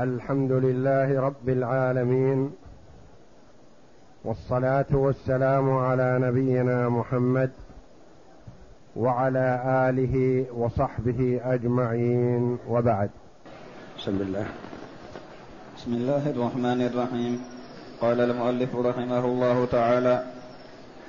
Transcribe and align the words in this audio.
الحمد 0.00 0.52
لله 0.52 1.20
رب 1.20 1.48
العالمين 1.48 2.52
والصلاة 4.24 4.86
والسلام 4.92 5.70
على 5.70 6.18
نبينا 6.18 6.88
محمد 6.88 7.50
وعلى 8.96 9.62
آله 9.88 10.46
وصحبه 10.56 11.40
أجمعين 11.44 12.58
وبعد. 12.68 13.10
بسم 13.98 14.16
الله. 14.20 14.46
بسم 15.76 15.92
الله 15.92 16.30
الرحمن 16.30 16.80
الرحيم. 16.82 17.40
قال 18.00 18.20
المؤلف 18.20 18.76
رحمه 18.76 19.24
الله 19.24 19.66
تعالى 19.66 20.24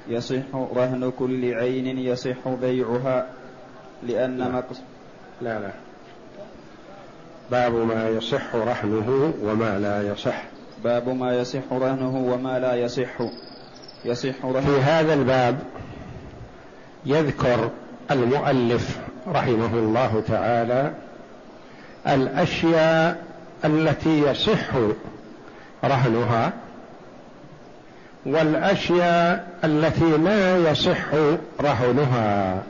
يصح 0.08 0.56
رهن 0.56 1.12
كل 1.20 1.54
عين 1.54 1.98
يصح 1.98 2.50
بيعها 2.62 3.28
لأن 4.04 4.52
مقص 4.52 4.82
لا 5.42 5.60
لا. 5.60 5.72
باب 7.52 7.74
ما 7.74 8.10
يصح 8.10 8.56
رهنه 8.56 9.34
وما 9.44 9.80
لا 9.80 10.12
يصح. 10.12 10.44
باب 10.84 11.10
ما 11.10 11.36
يصح 11.36 11.62
رهنه 11.72 12.18
وما 12.18 12.60
لا 12.60 12.76
يصح. 12.76 13.22
يصح 14.06 14.46
رهنه 14.46 14.62
في 14.62 14.82
هذا 14.82 15.14
الباب 15.14 15.60
يذكر 17.06 17.70
المؤلف 18.12 18.98
رحمه 19.28 19.74
الله 19.74 20.24
تعالى 20.28 20.94
الأشياء 22.08 23.24
التي 23.66 24.20
يصح 24.20 24.76
رهنها 25.84 26.54
والأشياء 28.26 29.48
التي 29.64 30.18
لا 30.18 30.72
يصح 30.72 31.06
رهنها 31.62 32.64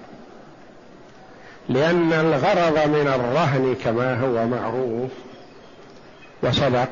لأن 1.69 2.13
الغرض 2.13 2.89
من 2.89 3.07
الرهن 3.07 3.75
كما 3.83 4.19
هو 4.19 4.47
معروف 4.47 5.11
وسبق 6.43 6.89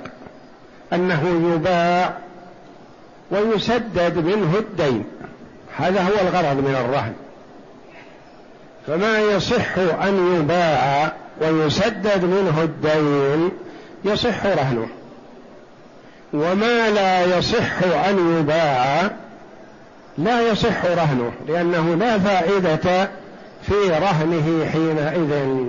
أنه 0.94 1.54
يباع 1.54 2.14
ويسدد 3.32 4.18
منه 4.18 4.58
الدين. 4.58 5.06
هذا 5.78 6.02
هو 6.02 6.28
الغرض 6.28 6.58
من 6.58 6.76
الرهن. 6.76 7.14
فما 8.88 9.20
يصح 9.20 9.78
أن 9.78 10.36
يباع 10.40 11.14
ويسدد 11.42 12.24
منه 12.24 12.64
الدين 12.64 13.52
يصح 14.06 14.46
رهنه. 14.46 14.88
وما 16.34 16.90
لا 16.90 17.38
يصح 17.38 17.84
أن 18.10 18.40
يباع 18.40 19.12
لا 20.18 20.52
يصح 20.52 20.86
رهنه 20.86 21.32
لأنه 21.48 21.96
لا 21.96 22.20
فائدة 22.20 23.10
في 23.72 23.90
رهنه 23.90 24.70
حينئذ. 24.72 25.66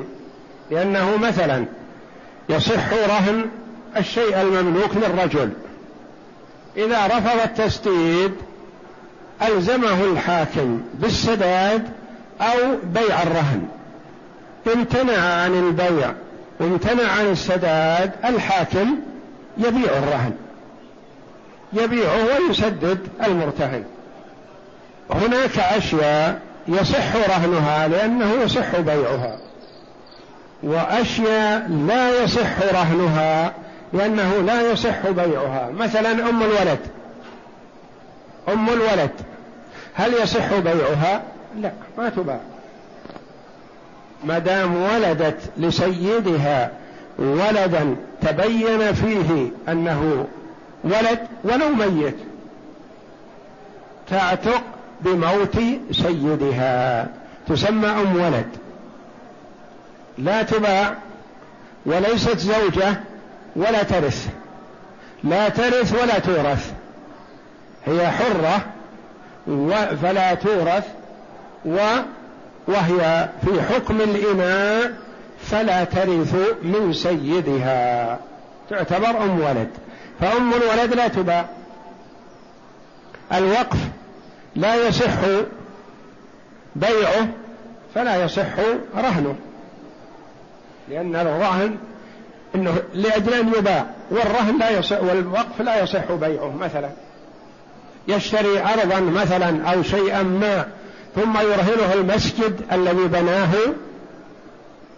لأنه 0.71 1.17
مثلا 1.17 1.65
يصح 2.49 2.93
رهن 2.93 3.45
الشيء 3.97 4.41
المملوك 4.41 4.91
للرجل 4.97 5.51
إذا 6.77 7.07
رفض 7.07 7.41
التسديد 7.45 8.33
ألزمه 9.43 10.05
الحاكم 10.05 10.81
بالسداد 10.95 11.89
أو 12.41 12.59
بيع 12.85 13.23
الرهن. 13.23 13.69
امتنع 14.75 15.19
عن 15.19 15.55
البيع 15.55 16.13
وامتنع 16.61 17.13
عن 17.13 17.27
السداد 17.27 18.13
الحاكم 18.25 18.97
يبيع 19.59 19.99
الرهن. 19.99 20.33
يبيعه 21.73 22.25
ويسدد 22.25 22.99
المرتهن. 23.27 23.85
هناك 25.11 25.59
أشياء 25.59 26.52
يصح 26.69 27.17
رهنها 27.17 27.89
لأنه 27.89 28.33
يصح 28.33 28.81
بيعها. 28.81 29.39
وأشياء 30.63 31.69
لا 31.71 32.23
يصح 32.23 32.63
رهنها 32.73 33.53
لأنه 33.93 34.41
لا 34.47 34.71
يصح 34.73 35.11
بيعها. 35.11 35.71
مثلا 35.71 36.11
أم 36.11 36.43
الولد. 36.43 36.79
أم 38.49 38.69
الولد. 38.69 39.11
هل 39.95 40.15
يصح 40.15 40.59
بيعها؟ 40.59 41.23
لا 41.57 41.73
ما 41.99 42.09
تباع. 42.09 42.41
ما 44.25 44.39
دام 44.39 44.77
ولدت 44.77 45.41
لسيدها 45.57 46.71
ولدا 47.19 47.97
تبين 48.21 48.95
فيه 48.95 49.51
أنه 49.69 50.27
ولد 50.85 51.19
ولو 51.45 51.69
ميت. 51.69 52.17
تعتق 54.11 54.63
بموت 55.05 55.59
سيدها. 55.91 57.09
تسمى 57.49 57.89
أم 57.89 58.17
ولد. 58.17 58.47
لا 60.19 60.43
تباع 60.43 60.95
وليست 61.87 62.39
زوجة 62.39 63.01
ولا 63.57 63.83
ترث. 63.83 64.29
لا 65.25 65.49
ترث 65.49 66.03
ولا 66.03 66.19
تورث. 66.19 66.73
هي 67.87 68.11
حرة 68.11 68.65
فلا 70.03 70.35
تورث 70.35 70.87
وهي 72.69 73.29
في 73.45 73.63
حكم 73.63 74.01
الإناء 74.01 74.93
فلا 75.43 75.85
ترث 75.85 76.35
من 76.63 76.93
سيدها. 76.93 78.19
تعتبر 78.71 79.23
أم 79.23 79.41
ولد. 79.41 79.69
فأم 80.21 80.53
الولد 80.53 80.95
لا 80.95 81.09
تباع. 81.09 81.47
الوقف 83.33 83.79
لا 84.57 84.89
يصح 84.89 85.19
بيعه 86.77 87.29
فلا 87.95 88.25
يصح 88.25 88.59
رهنه. 88.97 89.37
لأن 90.89 91.17
الرهن 91.17 91.77
إنه 92.55 92.83
لأجل 92.95 93.35
أن 93.35 93.53
يباع 93.59 93.87
والرهن 94.11 94.59
لا 94.59 94.71
يصح 94.71 95.03
والوقف 95.03 95.61
لا 95.61 95.83
يصح 95.83 96.13
بيعه 96.13 96.57
مثلا. 96.57 96.91
يشتري 98.09 98.61
ارضا 98.61 99.01
مثلا 99.01 99.73
أو 99.73 99.83
شيئا 99.83 100.23
ما 100.23 100.67
ثم 101.15 101.37
يرهنه 101.37 101.93
المسجد 101.93 102.61
الذي 102.73 103.09
بناه. 103.09 103.53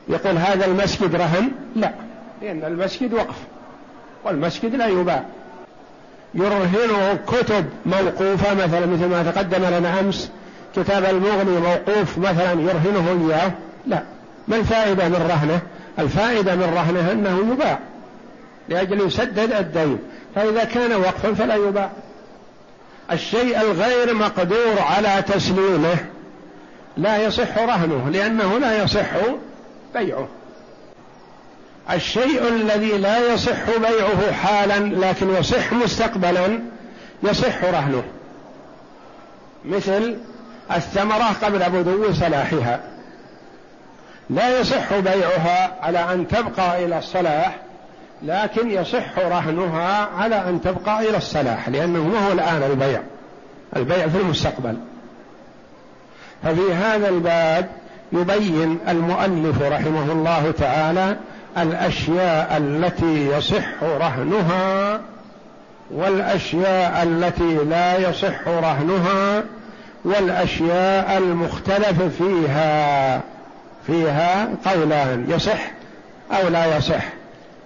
يقول 0.08 0.38
هذا 0.38 0.66
المسجد 0.66 1.16
رهن؟ 1.16 1.50
لا 1.76 1.92
لأن 2.42 2.64
المسجد 2.64 3.14
وقف 3.14 3.36
والمسجد 4.24 4.74
لا 4.74 4.86
يباع. 4.86 5.24
يرهنه 6.34 7.18
كتب 7.26 7.64
موقوفة 7.86 8.54
مثلا 8.54 8.86
مثل 8.86 9.06
ما 9.06 9.22
تقدم 9.22 9.64
لنا 9.64 10.00
أمس 10.00 10.30
كتاب 10.76 11.04
المغني 11.04 11.60
موقوف 11.60 12.18
مثلا 12.18 12.52
يرهنه 12.52 13.28
إياه. 13.28 13.52
لا 13.86 14.02
ما 14.48 14.56
الفائدة 14.56 15.08
من 15.08 15.26
رهنه؟ 15.30 15.60
الفائدة 15.98 16.54
من 16.54 16.62
رهنه 16.62 17.12
أنه 17.12 17.52
يباع 17.52 17.78
لأجل 18.68 19.06
يسدد 19.06 19.52
الدين. 19.52 19.98
فإذا 20.34 20.64
كان 20.64 20.92
وقفا 20.92 21.34
فلا 21.34 21.54
يباع. 21.54 21.90
الشيء 23.12 23.60
الغير 23.60 24.14
مقدور 24.14 24.78
على 24.78 25.22
تسليمه 25.22 25.96
لا 26.96 27.26
يصح 27.26 27.58
رهنه 27.58 28.10
لأنه 28.10 28.58
لا 28.58 28.82
يصح 28.82 29.06
بيعه. 29.94 30.28
الشيء 31.92 32.48
الذي 32.48 32.98
لا 32.98 33.32
يصح 33.32 33.78
بيعه 33.78 34.32
حالا 34.32 34.78
لكن 35.08 35.34
يصح 35.34 35.72
مستقبلا 35.72 36.60
يصح 37.22 37.64
رهنه. 37.64 38.02
مثل 39.64 40.16
الثمرة 40.76 41.36
قبل 41.42 41.58
بدو 41.58 42.12
صلاحها 42.12 42.80
لا 44.30 44.60
يصح 44.60 44.94
بيعها 44.98 45.76
على 45.82 45.98
أن 45.98 46.28
تبقى 46.28 46.84
إلى 46.84 46.98
الصلاح 46.98 47.56
لكن 48.22 48.70
يصح 48.70 49.18
رهنها 49.18 50.08
على 50.16 50.36
أن 50.48 50.60
تبقى 50.60 51.08
إلى 51.08 51.16
الصلاح 51.16 51.68
لأنه 51.68 52.04
ما 52.08 52.28
هو 52.28 52.32
الآن 52.32 52.62
البيع 52.62 53.02
البيع 53.76 54.08
في 54.08 54.18
المستقبل. 54.18 54.76
ففي 56.42 56.72
هذا 56.72 57.08
الباب 57.08 57.70
يبين 58.12 58.78
المؤلف 58.88 59.62
رحمه 59.62 60.12
الله 60.12 60.50
تعالى 60.58 61.16
الأشياء 61.58 62.56
التي 62.56 63.26
يصح 63.26 63.82
رهنها 63.82 65.00
والأشياء 65.90 67.02
التي 67.02 67.54
لا 67.54 68.08
يصح 68.08 68.48
رهنها 68.48 69.42
والأشياء 70.04 71.18
المختلف 71.18 72.02
فيها 72.18 73.20
فيها 73.86 74.48
قولان 74.66 75.26
يصح 75.28 75.70
أو 76.32 76.48
لا 76.48 76.76
يصح. 76.76 77.04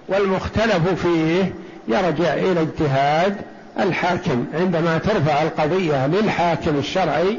والمختلف 0.09 1.03
فيه 1.03 1.53
يرجع 1.89 2.35
إلى 2.35 2.61
اجتهاد 2.61 3.37
الحاكم. 3.81 4.47
عندما 4.55 4.99
ترفع 4.99 5.43
القضية 5.43 6.07
للحاكم 6.07 6.79
الشرعي 6.79 7.39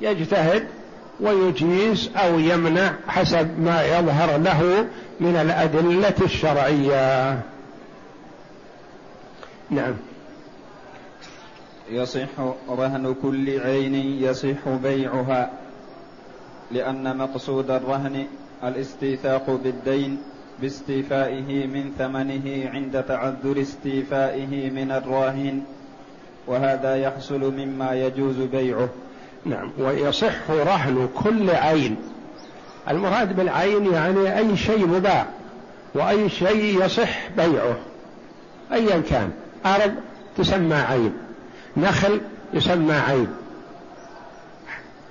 يجتهد 0.00 0.66
ويجيز 1.20 2.10
أو 2.16 2.38
يمنع 2.38 2.92
حسب 3.08 3.60
ما 3.60 3.84
يظهر 3.84 4.38
له 4.38 4.86
من 5.20 5.36
الأدلة 5.36 6.14
الشرعية. 6.22 7.40
نعم. 9.70 9.94
يصح 11.90 12.28
رهن 12.68 13.14
كل 13.22 13.60
عين 13.60 13.94
يصح 13.94 14.68
بيعها 14.82 15.50
لأن 16.70 17.16
مقصود 17.16 17.70
الرهن 17.70 18.26
الاستيثاق 18.64 19.50
بالدين 19.50 20.18
باستيفائه 20.60 21.66
من 21.66 21.92
ثمنه 21.98 22.70
عند 22.70 23.02
تعذر 23.02 23.60
استيفائه 23.60 24.70
من 24.70 24.90
الراهن 24.90 25.62
وهذا 26.46 26.96
يحصل 26.96 27.52
مما 27.52 27.92
يجوز 27.92 28.36
بيعه. 28.36 28.88
نعم. 29.48 29.70
ويصح 29.78 30.50
رهن 30.50 31.08
كل 31.14 31.50
عين. 31.50 31.96
المراد 32.90 33.36
بالعين 33.36 33.92
يعني 33.92 34.38
أي 34.38 34.56
شيء 34.56 34.86
مباع 34.86 35.26
وأي 35.94 36.28
شيء 36.28 36.84
يصح 36.84 37.28
بيعه. 37.36 37.76
أيا 38.72 39.02
كان. 39.10 39.30
أرض 39.66 39.94
تسمى 40.38 40.74
عين. 40.74 41.12
نخل 41.76 42.20
يسمى 42.54 42.94
عين. 42.94 43.28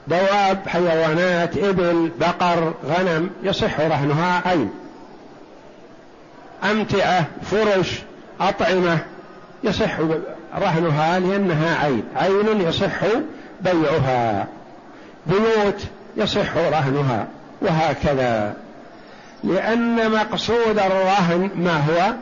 دواب 0.07 0.59
حيوانات 0.67 1.57
إبل 1.57 2.11
بقر 2.19 2.73
غنم 2.85 3.29
يصح 3.43 3.79
رهنها 3.79 4.41
عين. 4.45 4.69
أمتعة 6.71 7.25
فرش 7.43 7.99
أطعمة 8.41 8.99
يصح 9.63 9.99
رهنها 10.55 11.19
لأنها 11.19 11.83
عين. 11.85 12.03
عين 12.15 12.61
يصح 12.61 13.03
بيعها. 13.61 14.47
بيوت 15.27 15.83
يصح 16.17 16.57
رهنها 16.57 17.27
وهكذا. 17.61 18.53
لأن 19.43 20.11
مقصود 20.11 20.79
الرهن 20.79 21.51
ما 21.55 21.77
هو؟ 21.77 22.13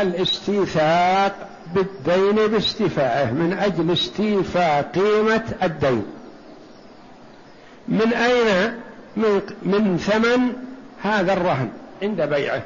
الاستيثاق 0.00 1.32
بالدين 1.74 2.46
باستيفائه 2.46 3.30
من 3.30 3.58
أجل 3.58 3.92
استيفاء 3.92 4.82
قيمة 4.94 5.44
الدين. 5.62 6.06
من 7.88 8.12
أين؟ 8.12 8.80
من, 9.16 9.40
من 9.62 9.98
ثمن 9.98 10.52
هذا 11.02 11.32
الرهن 11.32 11.68
عند 12.02 12.22
بيعه. 12.22 12.62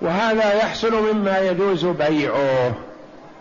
وهذا 0.00 0.54
يحصل 0.54 1.14
مما 1.14 1.38
يجوز 1.38 1.84
بيعه. 1.84 2.74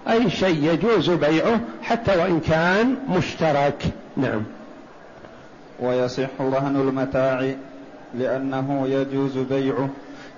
أي 0.09 0.29
شيء 0.29 0.73
يجوز 0.73 1.09
بيعه 1.09 1.59
حتى 1.83 2.17
وإن 2.17 2.39
كان 2.39 2.95
مشترك. 3.09 3.83
نعم. 4.17 4.44
ويصح 5.79 6.29
رهن 6.39 6.75
المتاع 6.75 7.53
لأنه 8.17 8.88
يجوز 8.88 9.38
بيعه. 9.38 9.89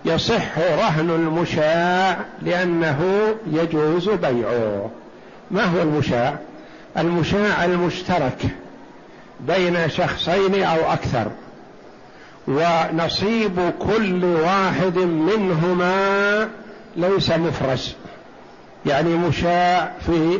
يصح 0.05 0.57
رهن 0.57 1.09
المشاع 1.09 2.17
لأنه 2.41 2.99
يجوز 3.51 4.09
بيعه. 4.09 4.89
ما 5.51 5.63
هو 5.63 5.81
المشاع؟ 5.81 6.37
المشاع 6.97 7.65
المشترك 7.65 8.45
بين 9.47 9.89
شخصين 9.89 10.63
أو 10.63 10.91
أكثر. 10.93 11.27
ونصيب 12.47 13.73
كل 13.79 14.25
واحد 14.25 14.97
منهما 14.97 16.49
ليس 16.95 17.31
مفرس. 17.31 17.95
يعني 18.85 19.09
مشاع 19.09 19.91
في 20.05 20.39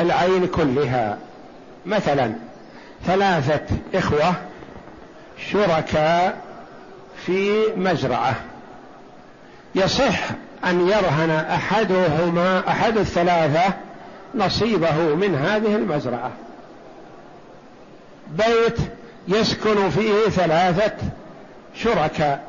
العين 0.00 0.46
كلها. 0.46 1.18
مثلا 1.86 2.32
ثلاثة 3.06 3.76
إخوة 3.94 4.34
شركاء 5.50 6.38
في 7.26 7.66
مزرعة. 7.76 8.34
يصح 9.74 10.20
أن 10.64 10.88
يرهن 10.88 11.30
أحدهما 11.30 12.68
أحد 12.68 12.98
الثلاثة 12.98 13.74
نصيبه 14.34 15.14
من 15.14 15.34
هذه 15.34 15.76
المزرعة. 15.76 16.30
بيت 18.30 18.78
يسكن 19.28 19.90
فيه 19.90 20.28
ثلاثة 20.28 20.96
شركاء. 21.74 22.44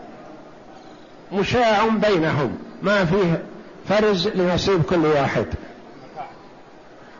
مشاع 1.33 1.87
بينهم. 1.87 2.57
ما 2.83 3.05
فيه 3.05 3.43
فرز 3.89 4.27
لنصيب 4.27 4.83
كل 4.83 5.05
واحد. 5.05 5.45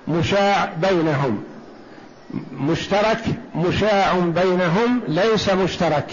مشاع 0.07 0.73
بينهم. 0.81 1.43
مشترك 2.53 3.23
مشاع 3.55 4.13
بينهم 4.19 5.01
ليس 5.07 5.49
مشترك. 5.49 6.11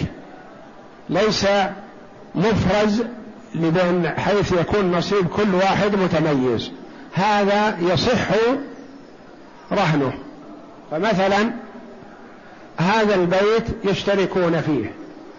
ليس 1.09 1.47
مفرز 2.35 3.03
لبين 3.55 4.09
حيث 4.17 4.51
يكون 4.51 4.91
نصيب 4.91 5.27
كل 5.27 5.55
واحد 5.55 5.95
متميز. 5.95 6.71
هذا 7.13 7.77
يصح 7.81 8.27
رهنه. 9.71 10.13
فمثلا 10.91 11.51
هذا 12.77 13.15
البيت 13.15 13.65
يشتركون 13.83 14.61
فيه. 14.61 14.91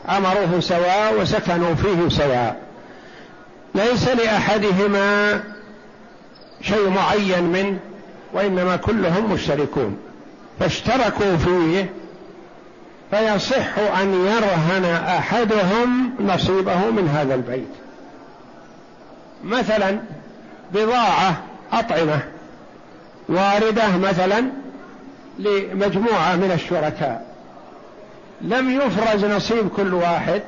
عمروه 0.09 0.61
سواء 0.61 1.21
وسكنوا 1.21 1.75
فيه 1.75 2.09
سواء. 2.09 2.66
ليس 3.77 4.09
لأحدهما 4.09 5.41
شيء 6.63 6.89
معين 6.89 7.45
منه 7.45 7.79
وإنما 8.33 8.77
كلهم 8.77 9.33
مشتركون. 9.33 9.97
فاشتركوا 10.61 11.37
فيه 11.37 11.91
فيصح 13.11 13.79
أن 14.01 14.15
يرهن 14.27 14.85
أحدهم 15.09 16.15
نصيبه 16.21 16.91
من 16.91 17.09
هذا 17.09 17.35
البيت. 17.35 17.69
مثلا 19.45 19.99
بضاعة 20.73 21.43
أطعمة 21.73 22.21
واردة 23.29 23.97
مثلا 23.97 24.45
لمجموعة 25.39 26.37
من 26.37 26.51
الشركاء. 26.55 27.27
لم 28.41 28.71
يفرز 28.71 29.25
نصيب 29.25 29.69
كل 29.69 29.95
واحد 29.95 30.43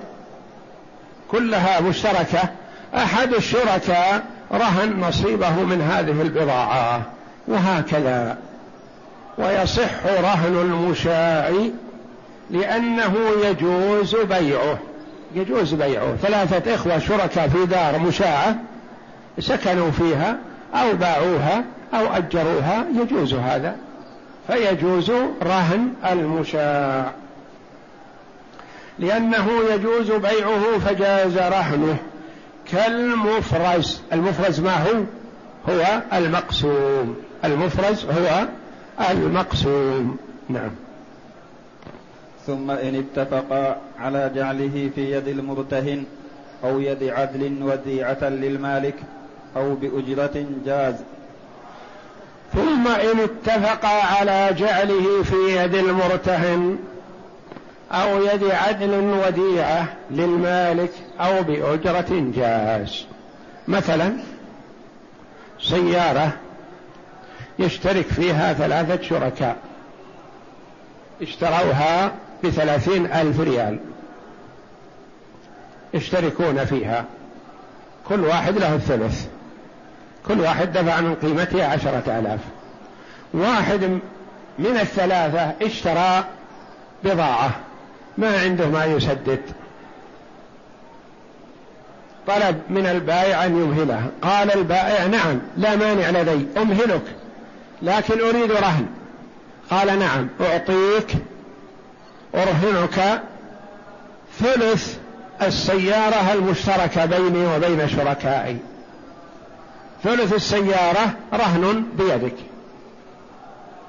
كلها 1.31 1.81
مشتركة. 1.81 2.49
أحد 2.95 3.35
الشركاء 3.35 4.23
رهن 4.53 5.01
نصيبه 5.01 5.51
من 5.51 5.81
هذه 5.81 6.23
البضاعة 6.23 7.03
وهكذا. 7.49 8.37
ويصح 9.39 10.07
رهن 10.07 10.55
المشاع 10.55 11.53
لأنه 12.51 13.15
يجوز 13.45 14.17
بيعه. 14.17 14.79
يجوز 15.35 15.75
بيعه. 15.75 16.17
ثلاثة 16.17 16.75
إخوة 16.75 16.99
شركاء 16.99 17.49
في 17.49 17.67
دار 17.67 17.99
مشاعة 17.99 18.57
سكنوا 19.39 19.91
فيها 19.91 20.37
أو 20.75 20.97
باعوها 20.97 21.65
أو 21.95 22.07
أجروها 22.07 22.85
يجوز 23.03 23.35
هذا. 23.35 23.77
فيجوز 24.47 25.11
رهن 25.43 25.93
المشاع. 26.11 27.11
لأنه 28.99 29.49
يجوز 29.75 30.11
بيعه 30.11 30.79
فجاز 30.87 31.39
رهنه. 31.39 31.97
كالمفرز. 32.73 34.01
المفرز 34.13 34.61
ما 34.61 34.83
هو؟ 34.83 35.05
هو 35.69 36.03
المقسوم. 36.13 37.17
المفرز 37.45 38.05
هو 38.05 38.47
المقسوم. 39.11 40.17
نعم. 40.49 40.71
ثم 42.47 42.71
إن 42.71 42.95
اتفقا 42.95 43.77
على 43.99 44.31
جعله 44.35 44.91
في 44.95 45.13
يد 45.13 45.29
المرتهن 45.29 46.05
أو 46.65 46.81
يد 46.81 47.03
عدل 47.03 47.63
وديعة 47.63 48.25
للمالك 48.29 48.95
أو 49.57 49.75
بأجرة 49.75 50.47
جاز. 50.67 50.95
ثم 52.55 52.89
إن 52.89 53.21
اتفقا 53.21 53.89
على 53.89 54.51
جعله 54.59 55.23
في 55.23 55.57
يد 55.57 55.75
المرتهن 55.75 56.79
أو 57.93 58.23
يد 58.23 58.45
عدل 58.45 58.91
وديعة 58.91 59.89
للمالك 60.11 60.91
أو 61.21 61.43
بأجرة 61.43 62.33
جاز 62.37 63.07
مثلا 63.69 64.17
سيارة 65.61 66.33
يشترك 67.59 68.07
فيها 68.07 68.53
ثلاثة 68.53 69.03
شركاء. 69.03 69.57
اشتروها 71.23 72.13
بثلاثين 72.45 73.13
ألف 73.13 73.41
ريال. 73.41 73.79
يشتركون 75.95 76.65
فيها. 76.65 77.05
كل 78.09 78.21
واحد 78.21 78.59
له 78.59 78.75
الثلث. 78.75 79.27
كل 80.29 80.41
واحد 80.41 80.73
دفع 80.73 81.01
من 81.01 81.15
قيمتها 81.15 81.67
عشرة 81.67 82.19
آلاف. 82.19 82.41
واحد 83.35 83.85
من 84.59 84.77
الثلاثة 84.81 85.67
اشترى 85.67 86.25
بضاعة. 87.05 87.51
ما 88.19 88.41
عنده 88.41 88.67
ما 88.69 88.85
يسدد. 88.85 89.41
طلب 92.27 92.61
من 92.71 92.87
البائع 92.87 93.45
أن 93.45 93.57
يمهله. 93.57 94.07
قال 94.23 94.55
البائع 94.55 95.07
نعم 95.07 95.39
لا 95.57 95.77
مانع 95.77 96.11
لدي 96.11 96.47
أمهلك 96.57 97.03
لكن 97.83 98.21
أريد 98.21 98.53
رهن. 98.53 98.87
قال 99.71 99.99
نعم 99.99 100.29
أعطيك 100.41 101.15
أرهنك 102.35 103.23
ثلث 104.39 104.97
السيارة 105.43 106.33
المشتركة 106.33 107.07
بيني 107.07 107.47
وبين 107.47 107.89
شركائي. 107.89 108.57
ثلث 110.05 110.35
السيارة 110.35 111.15
رهن 111.35 111.85
بيدك. 111.99 112.37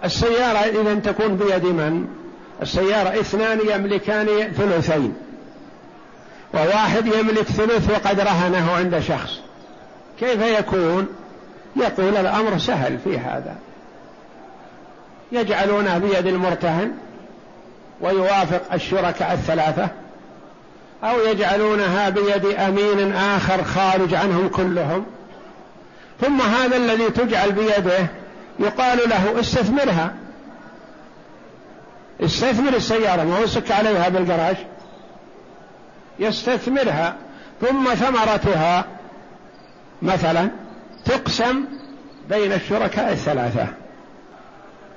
السيارة 0.03 0.57
إذا 0.57 0.95
تكون 0.95 1.35
بيد 1.35 1.65
من؟ 1.65 2.18
السيارة 2.61 3.19
اثنان 3.19 3.59
يملكان 3.69 4.27
ثلثين 4.57 5.13
وواحد 6.53 7.07
يملك 7.07 7.43
ثلث 7.43 7.89
وقد 7.89 8.19
رهنه 8.19 8.71
عند 8.71 8.99
شخص. 8.99 9.39
كيف 10.19 10.41
يكون؟ 10.41 11.07
يقول 11.75 12.17
الأمر 12.17 12.57
سهل 12.57 12.97
في 13.03 13.17
هذا. 13.19 13.55
يجعلونه 15.31 15.97
بيد 15.97 16.27
المرتهن 16.27 16.91
ويوافق 18.01 18.73
الشركاء 18.73 19.33
الثلاثة 19.33 19.87
أو 21.03 21.19
يجعلونها 21.19 22.09
بيد 22.09 22.45
أمين 22.45 23.13
آخر 23.13 23.63
خارج 23.63 24.13
عنهم 24.13 24.47
كلهم. 24.49 25.05
ثم 26.21 26.41
هذا 26.41 26.77
الذي 26.77 27.09
تجعل 27.09 27.51
بيده 27.51 28.07
يقال 28.59 29.09
له 29.09 29.39
استثمرها. 29.39 30.13
استثمر 32.21 32.75
السيارة 32.75 33.23
ما 33.23 33.39
هو 33.39 33.45
سك 33.45 33.71
عليها 33.71 34.09
بالجراج 34.09 34.57
يستثمرها 36.19 37.15
ثم 37.61 37.93
ثمرتها 37.93 38.85
مثلا 40.01 40.49
تقسم 41.05 41.65
بين 42.29 42.53
الشركاء 42.53 43.11
الثلاثة. 43.11 43.67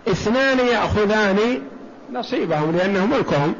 اثنان 0.08 0.58
يأخذان 0.58 1.62
نصيبهم 2.12 2.76
لأنه 2.76 3.06
ملكهم. 3.06 3.54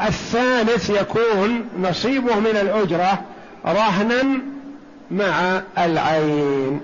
الثالث 0.00 0.90
يكون 0.90 1.68
نصيبه 1.78 2.34
من 2.34 2.56
الأجرة 2.56 3.22
رهنا 3.66 4.22
مع 5.10 5.62
العين. 5.78 6.80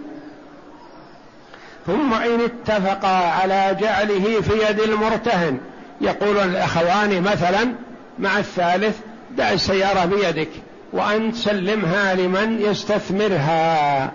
ثم 1.86 2.14
إن 2.14 2.40
اتفقا 2.40 3.30
على 3.30 3.76
جعله 3.80 4.40
في 4.40 4.70
يد 4.70 4.80
المرتهن. 4.80 5.60
يقول 6.02 6.38
الأخوان 6.38 7.22
مثلا 7.22 7.74
مع 8.18 8.38
الثالث 8.38 8.98
دع 9.36 9.52
السيارة 9.52 10.04
بيدك 10.04 10.48
وأن 10.92 11.32
سلمها 11.32 12.14
لمن 12.14 12.60
يستثمرها. 12.60 14.12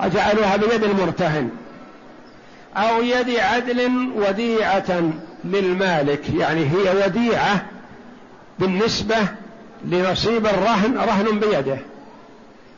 أجعلها 0.00 0.56
بيد 0.56 0.84
المرتهن. 0.84 1.50
أو 2.76 3.02
يد 3.02 3.30
عدل 3.38 3.90
وديعة 4.16 5.02
للمالك. 5.44 6.30
يعني 6.38 6.60
هي 6.60 7.04
وديعة 7.04 7.66
بالنسبة 8.58 9.16
لنصيب 9.84 10.46
الرهن 10.46 10.96
رهن 10.96 11.38
بيده. 11.38 11.78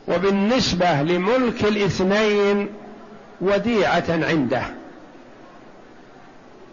وبالنسبة 0.07 1.01
لملك 1.01 1.63
الاثنين 1.63 2.67
وديعة 3.41 4.05
عنده. 4.09 4.61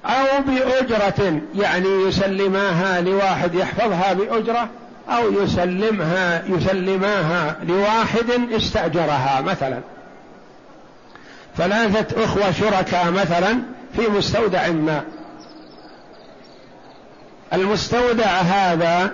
أو 0.05 0.43
بأجرة 0.47 1.41
يعني 1.55 1.89
يسلماها 1.89 3.01
لواحد 3.01 3.55
يحفظها 3.55 4.13
بأجرة 4.13 4.69
أو 5.09 5.33
يسلمها 5.43 6.43
يسلماها 6.47 7.57
لواحد 7.69 8.31
استأجرها 8.53 9.41
مثلا. 9.41 9.81
ثلاثة 11.57 12.25
أخوة 12.25 12.53
شركاء 12.53 13.11
مثلا 13.11 13.59
في 13.97 14.09
مستودع 14.09 14.69
ما. 14.69 15.03
المستودع 17.53 18.27
هذا 18.27 19.11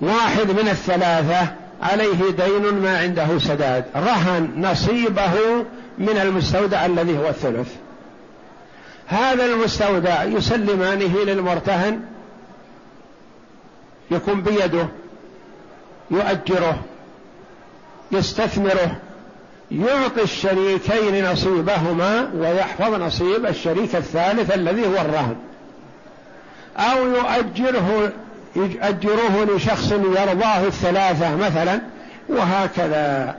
واحد 0.00 0.50
من 0.50 0.68
الثلاثة 0.68 1.46
عليه 1.82 2.30
دين 2.30 2.74
ما 2.82 2.98
عنده 2.98 3.38
سداد. 3.38 3.84
رهن 3.96 4.50
نصيبه 4.56 5.64
من 5.98 6.18
المستودع 6.22 6.86
الذي 6.86 7.18
هو 7.18 7.28
الثلث. 7.28 7.68
هذا 9.12 9.44
المستودع 9.44 10.24
يسلمانه 10.24 11.24
للمرتهن 11.24 12.00
يكون 14.10 14.42
بيده 14.42 14.88
يؤجره 16.10 16.78
يستثمره 18.12 18.96
يعطي 19.70 20.22
الشريكين 20.22 21.32
نصيبهما 21.32 22.30
ويحفظ 22.36 22.94
نصيب 22.94 23.46
الشريك 23.46 23.96
الثالث 23.96 24.54
الذي 24.54 24.86
هو 24.86 25.00
الرهن. 25.00 25.36
أو 26.76 27.06
يؤجره 27.06 28.12
يؤجروه 28.56 29.44
لشخص 29.44 29.92
يرضاه 29.92 30.66
الثلاثة 30.66 31.36
مثلا 31.36 31.80
وهكذا. 32.28 33.36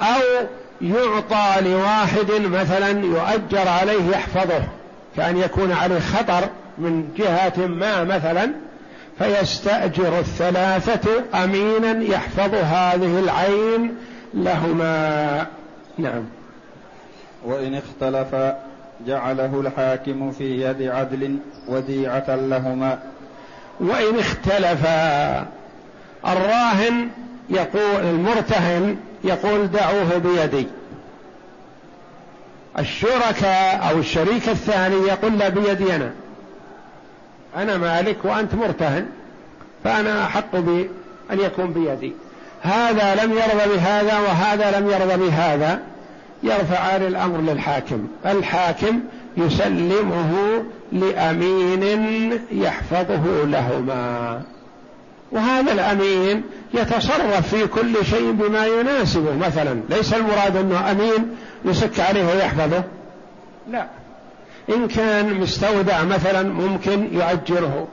أو 0.00 0.46
يعطى 0.80 1.60
لواحد 1.60 2.30
مثلا 2.30 2.90
يؤجر 2.90 3.68
عليه 3.68 4.10
يحفظه. 4.10 4.62
كأن 5.18 5.36
يكون 5.36 5.72
عليه 5.72 5.98
خطر 5.98 6.48
من 6.78 7.08
جهة 7.16 7.66
ما 7.66 8.04
مثلا 8.04 8.50
فيستأجر 9.18 10.18
الثلاثة 10.18 11.24
أمينا 11.44 12.02
يحفظ 12.02 12.54
هذه 12.54 13.18
العين 13.18 13.94
لهما. 14.34 15.46
نعم. 15.98 16.24
وإن 17.44 17.74
اختلف 17.74 18.54
جعله 19.06 19.60
الحاكم 19.60 20.30
في 20.30 20.62
يد 20.62 20.82
عدل 20.82 21.36
وديعة 21.68 22.36
لهما. 22.36 22.98
وإن 23.80 24.18
اختلف 24.18 24.86
الراهن 26.26 27.08
يقول 27.50 28.04
المرتهن 28.04 28.96
يقول 29.24 29.70
دعوه 29.70 30.18
بيدي. 30.18 30.66
الشركاء 32.78 33.90
أو 33.90 33.98
الشريك 33.98 34.48
الثاني 34.48 34.96
يقول 34.96 35.38
لا 35.38 35.48
بيدي 35.48 35.96
أنا 35.96 36.12
أنا 37.56 37.76
مالك 37.76 38.16
وأنت 38.24 38.54
مرتهن 38.54 39.06
فأنا 39.84 40.24
أحق 40.24 40.56
بأن 40.56 40.88
يكون 41.40 41.72
بيدي. 41.72 42.12
هذا 42.62 43.24
لم 43.24 43.32
يرضى 43.32 43.74
بهذا 43.76 44.18
وهذا 44.18 44.80
لم 44.80 44.90
يرضى 44.90 45.16
بهذا. 45.16 45.80
يرفعان 46.42 47.02
الأمر 47.02 47.40
للحاكم. 47.40 48.06
الحاكم 48.26 49.00
يسلمه 49.36 50.62
لأمين 50.92 52.40
يحفظه 52.52 53.44
لهما. 53.44 54.42
وهذا 55.32 55.72
الأمين 55.72 56.42
يتصرف 56.74 57.54
في 57.54 57.66
كل 57.66 58.06
شيء 58.10 58.30
بما 58.30 58.66
يناسبه. 58.66 59.36
مثلا 59.36 59.80
ليس 59.90 60.14
المراد 60.14 60.56
أنه 60.56 60.90
أمين 60.90 61.36
يسك 61.64 62.00
عليه 62.00 62.26
ويحفظه؟ 62.26 62.82
لا. 63.70 63.86
إن 64.68 64.88
كان 64.88 65.34
مستودع 65.34 66.04
مثلا 66.04 66.42
ممكن 66.42 67.08
يؤجره. 67.12 67.88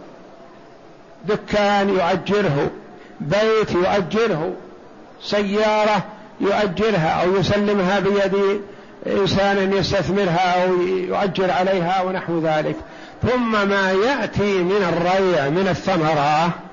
دكان 1.25 1.89
يؤجره. 1.89 2.71
بيت 3.19 3.71
يؤجره. 3.71 4.53
سيارة 5.21 6.03
يؤجرها 6.41 7.09
أو 7.09 7.35
يسلمها 7.35 7.99
بيد 7.99 8.61
إنسان 9.07 9.73
يستثمرها 9.73 10.63
أو 10.63 10.81
يؤجر 10.81 11.51
عليها 11.51 12.01
ونحو 12.01 12.39
ذلك. 12.39 12.75
ثم 13.23 13.51
ما 13.69 13.91
يأتي 13.91 14.63
من 14.63 14.93
الريع 14.93 15.49
من 15.49 15.67
الثمرة 15.67 16.64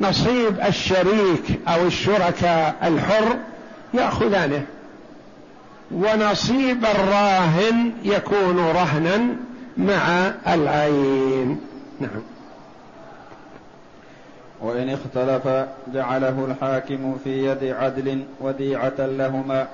نصيب 0.00 0.60
الشريك 0.60 1.60
أو 1.68 1.86
الشركاء 1.86 2.74
الحر 2.82 3.36
يأخذانه 3.94 4.66
ونصيب 5.90 6.84
الراهن 6.84 7.92
يكون 8.04 8.58
رهنا 8.58 9.36
مع 9.76 10.32
العين. 10.46 11.60
نعم. 12.00 12.22
وإن 14.60 14.88
اختلف 14.88 15.66
جعله 15.94 16.46
الحاكم 16.50 17.18
في 17.24 17.46
يد 17.46 17.64
عدل 17.64 18.22
وديعة 18.40 18.94
لهما 18.98 19.66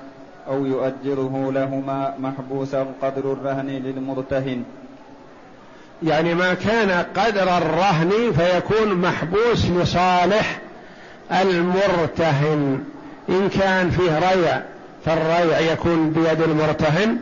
أو 0.47 0.65
يؤجره 0.65 1.51
لهما 1.51 2.13
محبوسا 2.19 2.87
قدر 3.01 3.33
الرهن 3.33 3.67
للمرتهن. 3.67 4.63
يعني 6.03 6.33
ما 6.33 6.53
كان 6.53 7.05
قدر 7.15 7.57
الرهن 7.57 8.11
فيكون 8.37 8.95
محبوس 9.01 9.65
لصالح 9.65 10.59
المرتهن. 11.31 12.83
إن 13.29 13.49
كان 13.49 13.89
فيه 13.89 14.19
ريع 14.19 14.61
فالريع 15.05 15.59
يكون 15.59 16.09
بيد 16.09 16.41
المرتهن. 16.41 17.17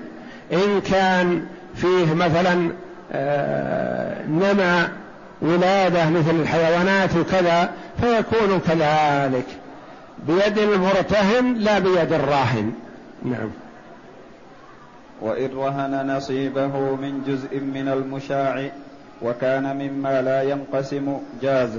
إن 0.53 0.81
كان 0.81 1.45
فيه 1.75 2.13
مثلا 2.13 2.71
آه، 3.11 4.21
نمى 4.27 4.87
ولادة 5.41 6.09
مثل 6.09 6.35
الحيوانات 6.41 7.09
وكذا 7.15 7.71
فيكون 8.01 8.59
كذلك. 8.67 9.45
بيد 10.27 10.57
المرتهن 10.57 11.53
لا 11.53 11.79
بيد 11.79 12.13
الراهن. 12.13 12.73
نعم. 13.25 13.64
وإن 15.21 15.49
رهن 15.55 16.15
نصيبه 16.15 16.95
من 16.95 17.23
جزء 17.27 17.59
من 17.59 17.87
المشاع 17.87 18.69
وكان 19.21 19.77
مما 19.77 20.21
لا 20.21 20.41
ينقسم 20.41 21.17
جاز. 21.41 21.69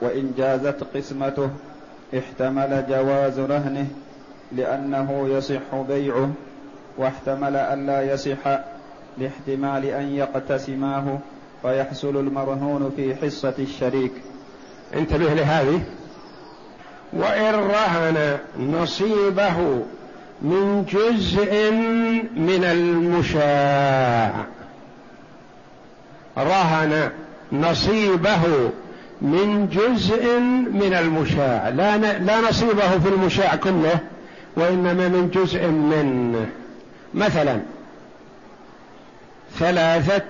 وإن 0.00 0.32
جازت 0.36 0.84
قسمته 0.94 1.50
احتمل 2.18 2.84
جواز 2.88 3.40
رهنه 3.40 3.86
لأنه 4.52 5.28
يصح 5.28 5.74
بيعه 5.88 6.30
واحتمل 6.98 7.56
ألا 7.56 8.12
يصح 8.12 8.58
لاحتمال 9.18 9.84
أن 9.84 10.14
يقتسماه 10.14 11.18
فيحصل 11.62 12.16
المرهون 12.16 12.92
في 12.96 13.14
حصة 13.14 13.54
الشريك. 13.58 14.12
انتبه 14.94 15.34
لهذه. 15.34 15.80
وإن 17.12 17.54
رهن 17.54 18.38
نصيبه 18.58 19.84
من 20.44 20.84
جزء 20.88 21.70
من 22.36 22.64
المشاع. 22.64 24.44
رهن 26.38 27.10
نصيبه 27.52 28.70
من 29.22 29.68
جزء 29.72 30.38
من 30.72 30.94
المشاع. 30.94 31.68
لا 31.68 31.96
لا 32.18 32.40
نصيبه 32.40 32.98
في 32.98 33.08
المشاع 33.08 33.56
كله 33.56 33.98
وإنما 34.56 35.08
من 35.08 35.30
جزء 35.34 35.66
منه. 35.66 36.46
مثلا 37.14 37.60
ثلاثة 39.58 40.24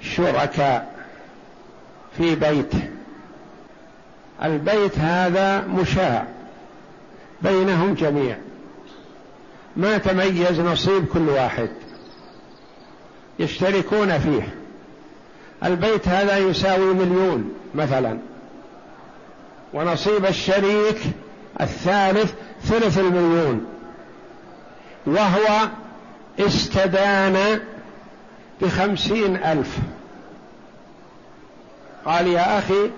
شركاء 0.00 0.92
في 2.18 2.34
بيت. 2.34 2.72
البيت 4.42 4.98
هذا 4.98 5.66
مشاع 5.66 6.24
بينهم 7.42 7.94
جميع. 7.94 8.36
ما 9.76 9.98
تميز 9.98 10.60
نصيب 10.60 11.06
كل 11.06 11.28
واحد. 11.28 11.68
يشتركون 13.38 14.18
فيه. 14.18 14.54
البيت 15.64 16.08
هذا 16.08 16.38
يساوي 16.38 16.94
مليون 16.94 17.54
مثلا. 17.74 18.18
ونصيب 19.74 20.26
الشريك 20.26 21.00
الثالث 21.60 22.32
ثلث 22.64 22.98
المليون. 22.98 23.66
وهو 25.06 25.68
استدان 26.38 27.60
بخمسين 28.62 29.36
ألف. 29.36 29.78
قال 32.04 32.26
يا 32.26 32.58
أخي 32.58 32.90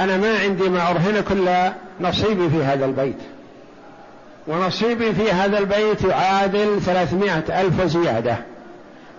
أنا 0.00 0.16
ما 0.16 0.38
عندي 0.38 0.68
ما 0.68 0.90
أرهنك 0.90 1.32
إلا 1.32 1.72
نصيبي 2.00 2.48
في 2.50 2.64
هذا 2.64 2.84
البيت. 2.84 3.18
ونصيبي 4.50 5.12
في 5.12 5.32
هذا 5.32 5.58
البيت 5.58 6.02
يعادل 6.02 6.80
ثلاثمائة 6.82 7.60
ألف 7.60 7.82
زيادة. 7.82 8.36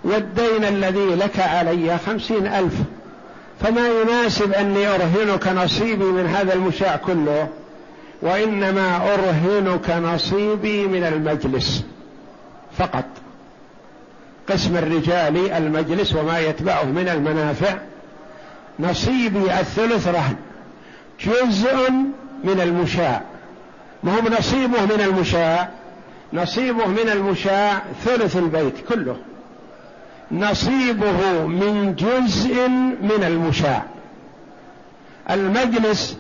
والدين 0.03 0.65
الذي 0.65 1.15
لك 1.15 1.39
علي 1.39 1.97
خمسين 1.97 2.47
ألف. 2.47 2.73
فما 3.61 3.87
يناسب 3.87 4.53
أني 4.53 4.87
أرهنك 4.87 5.47
نصيبي 5.47 6.03
من 6.05 6.27
هذا 6.27 6.53
المشاع 6.53 6.95
كله 6.95 7.47
وإنما 8.21 9.13
أرهنك 9.13 9.89
نصيبي 9.89 10.87
من 10.87 11.03
المجلس. 11.03 11.83
فقط. 12.77 13.05
قسم 14.49 14.77
الرجال 14.77 15.51
المجلس 15.51 16.15
وما 16.15 16.39
يتبعه 16.39 16.83
من 16.83 17.09
المنافع. 17.09 17.77
نصيبي 18.79 19.59
الثلث 19.59 20.07
رهن. 20.07 20.35
جزء 21.25 21.89
من 22.43 22.61
المشاع. 22.61 23.30
ما 24.03 24.15
هو 24.15 24.21
نصيبه 24.39 24.85
من 24.85 25.01
المشاع. 25.01 25.69
نصيبه 26.33 26.87
من 26.87 27.09
المشاع 27.09 27.81
ثلث 28.05 28.37
البيت 28.37 28.73
كله. 28.89 29.17
نصيبه 30.31 31.45
من 31.45 31.95
جزء 31.95 32.67
من 33.01 33.23
المشاع. 33.23 33.83
المجلس 35.29 36.17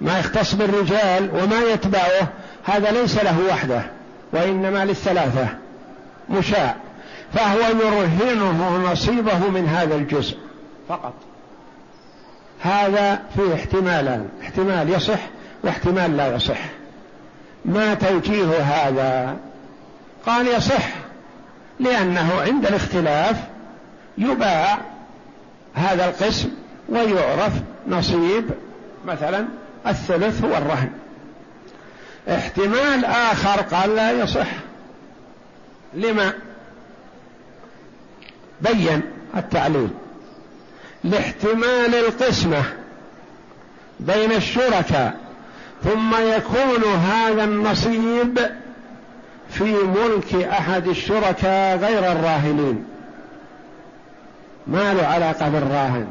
ما 0.00 0.18
يختص 0.18 0.54
بالرجال 0.54 1.30
وما 1.34 1.60
يتبعه 1.60 2.28
هذا 2.64 2.90
ليس 2.90 3.18
له 3.18 3.38
وحده 3.50 3.82
وإنما 4.32 4.84
للثلاثة 4.84 5.48
مشاع. 6.30 6.74
فهو 7.34 7.58
يرهنه 7.58 8.92
نصيبه 8.92 9.38
من 9.38 9.68
هذا 9.68 9.94
الجزء 9.94 10.36
فقط. 10.88 11.14
هذا 12.60 13.22
فيه 13.36 13.54
احتمالان 13.54 14.28
احتمال 14.42 14.90
يصح 14.90 15.20
واحتمال 15.62 16.16
لا 16.16 16.36
يصح. 16.36 16.58
ما 17.64 17.94
توجيه 17.94 18.58
هذا؟ 18.58 19.36
قال 20.26 20.46
يصح 20.48 20.88
لأنه 21.80 22.40
عند 22.40 22.66
الاختلاف 22.66 23.36
يباع 24.18 24.78
هذا 25.74 26.04
القسم 26.08 26.48
ويعرف 26.88 27.52
نصيب 27.88 28.50
مثلا 29.06 29.46
الثلث 29.86 30.44
هو 30.44 30.56
الرهن 30.56 30.90
احتمال 32.28 33.04
آخر 33.04 33.60
قال 33.60 33.96
لا 33.96 34.12
يصح. 34.12 34.48
لما؟ 35.94 36.32
بين 38.60 39.02
التعليل. 39.36 39.88
لاحتمال 41.04 41.94
القسمة 41.94 42.62
بين 44.00 44.32
الشركاء 44.32 45.23
ثم 45.84 46.14
يكون 46.14 46.84
هذا 46.84 47.44
النصيب 47.44 48.38
في 49.50 49.64
ملك 49.74 50.34
أحد 50.34 50.88
الشركاء 50.88 51.76
غير 51.76 52.12
الراهنين. 52.12 52.84
ما 54.66 54.94
له 54.94 55.06
علاقة 55.06 55.48
بالراهن؟ 55.48 56.06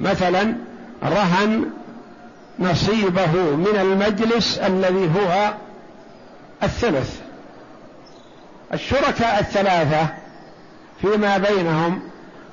مثلا 0.00 0.54
رهن 1.02 1.70
نصيبه 2.58 3.32
من 3.56 3.78
المجلس 3.80 4.58
الذي 4.58 5.10
هو 5.16 5.54
الثلث. 6.62 7.20
الشركاء 8.74 9.40
الثلاثة 9.40 10.06
فيما 11.00 11.38
بينهم 11.38 12.02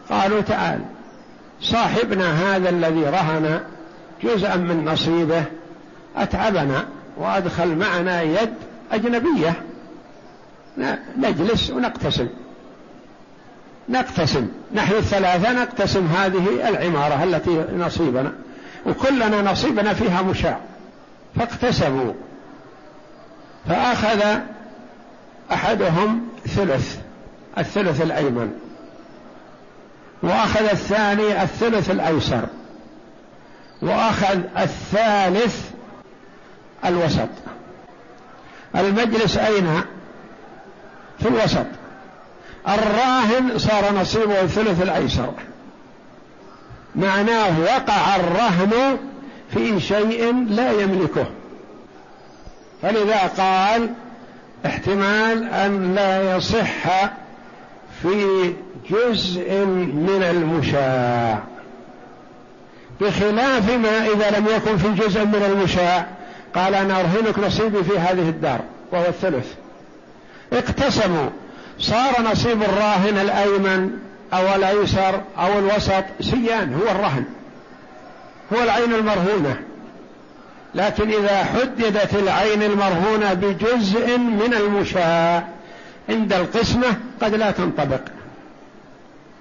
قالوا 0.10 0.42
تعال 0.42 0.80
صاحبنا 1.62 2.56
هذا 2.56 2.70
الذي 2.70 3.04
رهن 3.04 3.62
جزءا 4.24 4.56
من 4.56 4.86
نصيبه. 4.86 5.44
أتعبنا 6.16 6.86
وأدخل 7.18 7.76
معنا 7.76 8.22
يد 8.22 8.54
أجنبية. 8.92 9.54
نجلس 11.18 11.70
ونقتسم. 11.70 12.28
نقتسم. 13.90 14.48
نحن 14.74 14.94
الثلاثة 14.94 15.52
نقتسم 15.52 16.06
هذه 16.06 16.70
العمارة 16.70 17.24
التي 17.24 17.66
نصيبنا. 17.78 18.34
وكلنا 18.86 19.52
نصيبنا 19.52 19.94
فيها 19.94 20.22
مشاع. 20.22 20.60
فاقتسموا. 21.36 22.14
فأخذ 23.70 24.40
أحدهم 25.52 26.28
ثلث 26.48 26.98
الثلث 27.58 28.02
الأيمن. 28.02 28.52
وأخذ 30.24 30.64
الثاني 30.64 31.44
الثلث 31.44 31.92
الأيسر. 31.92 32.46
وأخذ 33.82 34.40
الثالث 34.58 35.70
الوسط. 36.86 37.30
المجلس 38.76 39.38
أين؟ 39.38 39.82
في 41.20 41.28
الوسط. 41.28 41.66
الراهن 42.68 43.58
صار 43.58 43.94
نصيبه 43.94 44.42
الثلث 44.42 44.82
الأيسر. 44.82 45.34
معناه 46.96 47.60
وقع 47.60 48.16
الرهن 48.16 48.98
في 49.54 49.80
شيء 49.80 50.46
لا 50.50 50.72
يملكه. 50.72 51.26
فلذا 52.82 53.28
قال 53.38 53.90
احتمال 54.66 55.50
أن 55.50 55.96
لا 55.96 56.36
يصح 56.36 57.12
في 58.02 58.54
جزء 58.90 59.66
من 59.66 60.24
المشاع 60.30 61.44
بخلاف 63.02 63.72
ما 63.72 64.08
إذا 64.08 64.40
لم 64.40 64.48
يكن 64.56 64.78
في 64.78 64.94
جزء 64.94 65.26
من 65.26 65.52
المشاع 65.52 66.08
قال 66.56 66.76
أنا 66.76 67.00
أرهنك 67.00 67.40
نصيبي 67.40 67.84
في 67.84 68.00
هذه 68.00 68.30
الدار 68.30 68.60
وهو 68.92 69.06
الثلث. 69.06 69.48
اقتسموا. 70.54 71.30
صار 71.80 72.22
نصيب 72.32 72.64
الراهن 72.64 73.18
الأيمن 73.18 73.92
أو 74.34 74.56
الأيسر 74.56 75.22
أو 75.38 75.60
الوسط 75.60 76.04
سيان 76.22 76.74
هو 76.74 76.92
الرهن. 76.92 77.26
هو 78.54 78.64
العين 78.64 78.94
المرهونة. 78.94 79.56
لكن 80.76 81.10
إذا 81.10 81.44
حددت 81.44 82.16
العين 82.16 82.64
المرهونة 82.64 83.34
بجزء 83.34 84.18
من 84.18 84.54
المشاع 84.54 85.48
عند 86.10 86.34
القسمة 86.34 86.88
قد 87.22 87.36
لا 87.36 87.52
تنطبق. 87.52 88.02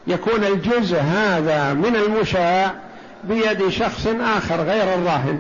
يكون 0.07 0.45
الجزء 0.45 1.01
هذا 1.01 1.73
من 1.73 1.97
المشاع 1.97 2.75
بيد 3.25 3.69
شخص 3.69 4.07
آخر 4.07 4.61
غير 4.61 4.95
الراهن. 4.95 5.39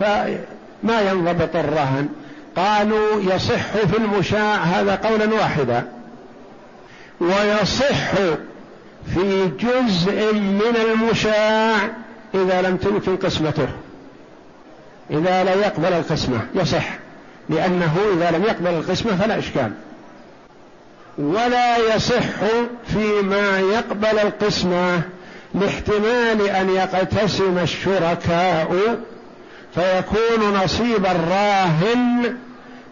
فما 0.00 1.10
ينضبط 1.10 1.56
الرهن 1.56 2.08
قالوا 2.56 3.22
يصح 3.34 3.66
في 3.66 3.96
المشاع 3.98 4.54
هذا 4.54 4.94
قولا 4.94 5.34
واحدا. 5.34 5.92
ويصح 7.20 8.12
في 9.14 9.50
جزء 9.60 10.34
من 10.34 10.76
المشاع 10.90 11.76
إذا 12.34 12.62
لم 12.62 12.76
تمكن 12.76 13.16
قسمته. 13.16 13.68
إذا 15.10 15.44
لا 15.44 15.54
يقبل 15.54 15.92
القسمة 15.92 16.40
يصح. 16.54 16.88
لأنه 17.48 17.96
إذا 18.16 18.30
لم 18.30 18.42
يقبل 18.44 18.70
القسمة 18.70 19.16
فلا 19.16 19.38
إشكال. 19.38 19.72
ولا 21.18 21.94
يصح 21.94 22.22
فيما 22.86 23.58
يقبل 23.58 24.18
القسمة 24.18 25.02
لاحتمال 25.54 26.48
أن 26.48 26.68
يقتسم 26.70 27.58
الشركاء 27.58 28.98
فيكون 29.74 30.54
نصيب 30.64 31.06
الراهن 31.06 32.36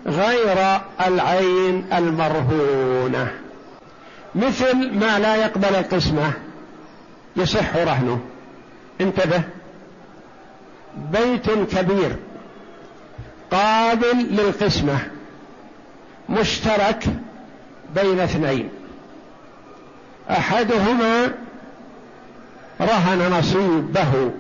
غير 0.07 0.81
العين 1.07 1.87
المرهونة. 1.93 3.33
مثل 4.35 4.95
ما 4.95 5.19
لا 5.19 5.37
يقبل 5.37 5.75
القسمة 5.75 6.33
يصح 7.37 7.77
رهنه. 7.77 8.21
انتبه. 9.01 9.43
بيت 10.97 11.51
كبير 11.51 12.17
قابل 13.51 14.27
للقسمة 14.31 14.99
مشترك 16.29 17.05
بين 17.95 18.21
اثنين. 18.21 18.71
أحدهما 20.31 21.33
رهن 22.85 23.39
نصيبه. 23.39 24.31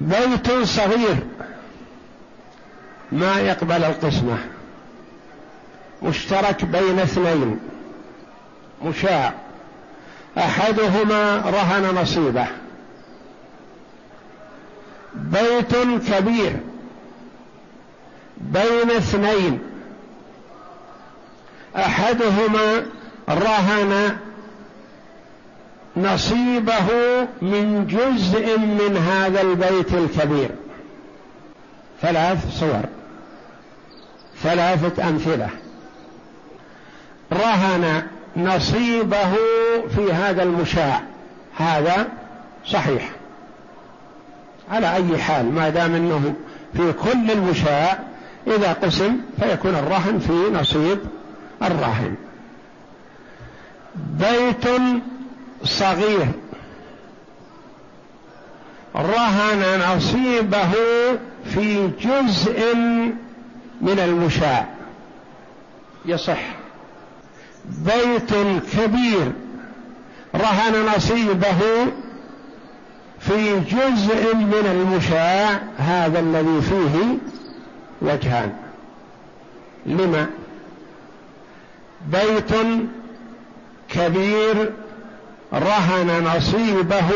بيت 0.00 0.50
صغير. 0.62 1.16
ما 3.12 3.40
يقبل 3.40 3.84
القسمة. 3.84 4.38
مشترك 6.02 6.64
بين 6.64 6.98
اثنين. 6.98 7.60
مشاع. 8.84 9.34
أحدهما 10.38 11.36
رهن 11.36 11.94
نصيبه. 12.02 12.46
بيت 15.14 15.76
كبير. 16.12 16.56
بين 18.36 18.90
اثنين. 18.90 19.60
أحدهما 21.76 22.86
رهن 23.28 24.16
نصيبه 26.02 26.88
من 27.42 27.86
جزء 27.86 28.58
من 28.58 28.96
هذا 28.96 29.40
البيت 29.40 29.94
الكبير. 29.94 30.50
ثلاث 32.02 32.58
صور 32.58 32.82
ثلاثة 34.42 35.08
أمثلة. 35.08 35.48
رهن 37.32 38.02
نصيبه 38.36 39.32
في 39.96 40.12
هذا 40.12 40.42
المشاع. 40.42 41.02
هذا 41.56 42.06
صحيح. 42.66 43.10
على 44.70 44.94
أي 44.94 45.18
حال 45.18 45.52
ما 45.54 45.68
دام 45.68 45.94
أنه 45.94 46.34
في 46.74 46.92
كل 46.92 47.30
المشاع 47.30 47.98
إذا 48.46 48.72
قسم 48.72 49.20
فيكون 49.40 49.74
الرهن 49.74 50.18
في 50.18 50.50
نصيب 50.52 50.98
الراهن 51.62 52.14
بيت 53.96 54.66
صغير. 55.64 56.26
رهن 58.96 59.80
نصيبه 59.96 60.72
في 61.44 61.90
جزء 62.00 62.74
من 63.80 63.98
المشاع. 63.98 64.68
يصح. 66.06 66.40
بيت 67.64 68.34
كبير. 68.72 69.32
رهن 70.34 70.86
نصيبه 70.96 71.86
في 73.20 73.60
جزء 73.60 74.34
من 74.34 74.66
المشاع 74.70 75.60
هذا 75.78 76.20
الذي 76.20 76.62
فيه 76.62 77.18
وجهان. 78.02 78.52
لما؟ 79.86 80.26
بيت 82.06 82.52
كبير 83.88 84.72
رهن 85.52 86.24
نصيبه 86.24 87.10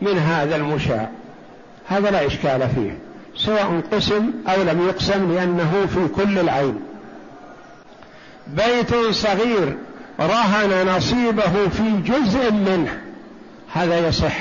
من 0.00 0.18
هذا 0.18 0.56
المشاع. 0.56 1.10
هذا 1.86 2.10
لا 2.10 2.26
إشكال 2.26 2.68
فيه 2.74 2.98
سواء 3.36 3.80
قسم 3.92 4.30
أو 4.48 4.62
لم 4.62 4.88
يقسم 4.88 5.32
لأنه 5.32 5.86
في 5.94 6.08
كل 6.08 6.38
العين. 6.38 6.80
بيت 8.46 8.94
صغير 9.10 9.76
رهن 10.20 10.96
نصيبه 10.96 11.68
في 11.68 12.02
جزء 12.04 12.52
منه. 12.52 13.00
هذا 13.72 14.08
يصح 14.08 14.36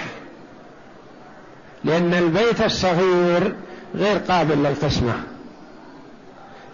لأن 1.83 2.13
البيت 2.13 2.61
الصغير 2.61 3.55
غير 3.95 4.17
قابل 4.17 4.57
للقسمة. 4.57 5.13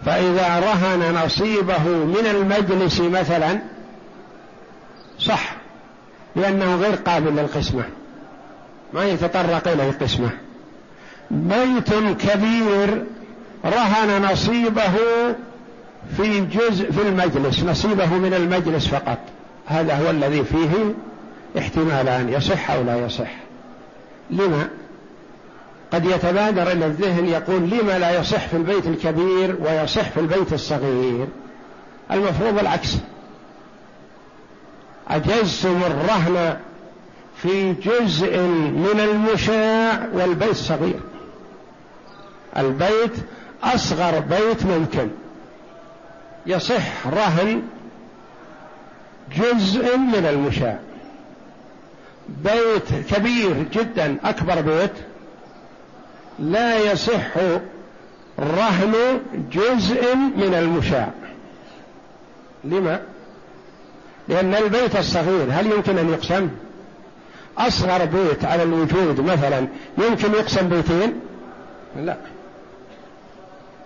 فإذا 0.06 0.58
رهن 0.58 1.24
نصيبه 1.24 1.88
من 1.88 2.26
المجلس 2.26 3.00
مثلا 3.00 3.58
صح 5.18 5.56
لأنه 6.36 6.76
غير 6.76 6.94
قابل 6.94 7.36
للقسمة. 7.36 7.84
ما 8.92 9.04
يتطرق 9.04 9.68
إلى 9.68 9.88
القسمة 9.88 10.30
بيت 11.30 11.94
كبير 12.28 13.04
رهن 13.64 14.32
نصيبه 14.32 14.92
في 16.16 16.40
جزء 16.40 16.92
في 16.92 17.02
المجلس 17.08 17.62
نصيبه 17.62 18.06
من 18.06 18.34
المجلس 18.34 18.88
فقط. 18.88 19.18
هذا 19.66 19.94
هو 19.94 20.10
الذي 20.10 20.44
فيه 20.44 20.94
احتمالان 21.58 22.28
يصح 22.28 22.70
أو 22.70 22.82
لا 22.82 23.06
يصح. 23.06 23.30
لما؟ 24.30 24.68
قد 25.92 26.04
يتبادر 26.04 26.72
إلى 26.72 26.86
الذهن 26.86 27.26
يقول 27.26 27.70
لما 27.70 27.98
لا 27.98 28.20
يصح 28.20 28.46
في 28.48 28.56
البيت 28.56 28.86
الكبير 28.86 29.56
ويصح 29.60 30.10
في 30.10 30.20
البيت 30.20 30.52
الصغير؟ 30.52 31.26
المفروض 32.10 32.58
العكس. 32.58 32.96
أجزتم 35.08 35.82
الرهن 35.82 36.56
في 37.36 37.72
جزء 37.72 38.38
من 38.38 39.00
المشاع 39.00 40.08
والبيت 40.12 40.54
صغير. 40.56 41.00
البيت 42.56 43.12
أصغر 43.62 44.20
بيت 44.20 44.66
ممكن. 44.66 45.08
يصح 46.46 47.06
رهن 47.06 47.62
جزء 49.36 49.96
من 49.96 50.26
المشاع. 50.26 50.78
بيت 52.28 53.14
كبير 53.14 53.66
جدا 53.72 54.16
أكبر 54.24 54.60
بيت. 54.60 54.92
لا 56.38 56.92
يصح 56.92 57.36
رهن 58.38 58.94
جزء 59.52 60.14
من 60.16 60.54
المشاع. 60.54 61.10
لما؟ 62.64 63.00
لأن 64.28 64.54
البيت 64.54 64.96
الصغير 64.96 65.46
هل 65.50 65.66
يمكن 65.66 65.98
أن 65.98 66.08
يقسم؟ 66.08 66.48
أصغر 67.58 68.04
بيت 68.04 68.44
على 68.44 68.62
الوجود 68.62 69.20
مثلا 69.20 69.66
يمكن 69.98 70.32
يقسم 70.32 70.68
بيتين؟ 70.68 71.20
لا. 71.96 72.16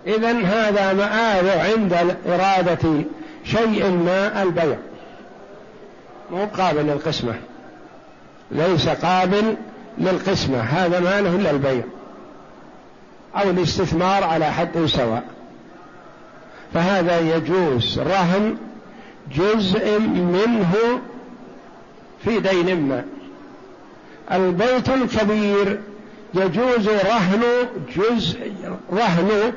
إذا 0.06 0.32
هذا 0.32 0.92
مآل 0.92 1.48
عند 1.48 2.16
إرادة 2.26 3.02
شيء 3.44 3.90
ما 3.90 4.42
البيع. 4.42 4.76
مو 6.30 6.44
قابل 6.44 6.86
للقسمة. 6.86 7.34
ليس 8.50 8.88
قابل 8.88 9.56
للقسمة. 9.98 10.60
هذا 10.60 11.00
ما 11.00 11.20
له 11.20 11.34
إلا 11.36 11.50
البيع. 11.50 11.82
أو 13.36 13.50
الاستثمار 13.50 14.24
على 14.24 14.44
حد 14.44 14.86
سواء. 14.86 15.24
فهذا 16.74 17.36
يجوز 17.36 17.98
رهن 17.98 18.56
جزء 19.36 19.98
منه 20.00 20.74
في 22.24 22.40
دين 22.40 22.88
ما. 22.88 23.04
البيت 24.32 24.88
الكبير 24.88 25.80
يجوز 26.34 26.88
رهن 26.88 27.42
جزء 27.96 28.52
رهن 28.92 29.52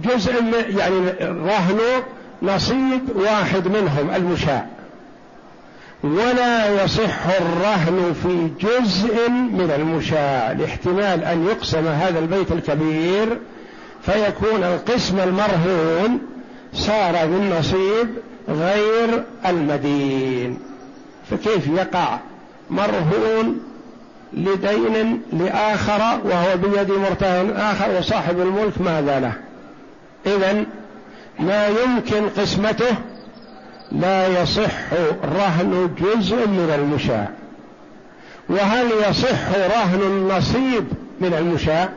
جزء 0.00 0.44
يعني 0.78 1.10
رهن 1.20 1.80
نصيب 2.42 3.00
واحد 3.16 3.68
منهم 3.68 4.10
المشاع. 4.16 4.66
ولا 6.04 6.84
يصح 6.84 7.26
الرهن 7.40 8.14
في 8.22 8.66
جزء 8.66 9.30
من 9.30 9.70
المشاع 9.76 10.52
لاحتمال 10.52 11.24
أن 11.24 11.46
يقسم 11.46 11.86
هذا 11.86 12.18
البيت 12.18 12.52
الكبير 12.52 13.38
فيكون 14.02 14.64
القسم 14.64 15.20
المرهون 15.20 16.20
صار 16.74 17.26
بالنصيب 17.26 18.08
غير 18.48 19.24
المدين. 19.46 20.58
فكيف 21.30 21.66
يقع 21.66 22.18
مرهون 22.70 23.60
لدين 24.32 25.22
لآخر 25.32 26.20
وهو 26.24 26.56
بيد 26.56 26.90
مرتهن 26.90 27.56
آخر 27.56 27.98
وصاحب 27.98 28.40
الملك؟ 28.40 28.80
ماذا 28.80 29.20
له؟ 29.20 29.32
إذا 30.26 30.64
ما 31.38 31.66
يمكن 31.66 32.28
قسمته 32.28 32.96
لا 33.92 34.42
يصح 34.42 34.92
رهن 35.24 35.90
جزء 36.00 36.48
من 36.48 36.70
المشاع 36.74 37.28
وهل 38.48 38.86
يصح 39.08 39.48
رهن 39.54 40.00
النصيب 40.00 40.84
من 41.20 41.34
المشاع 41.34 41.88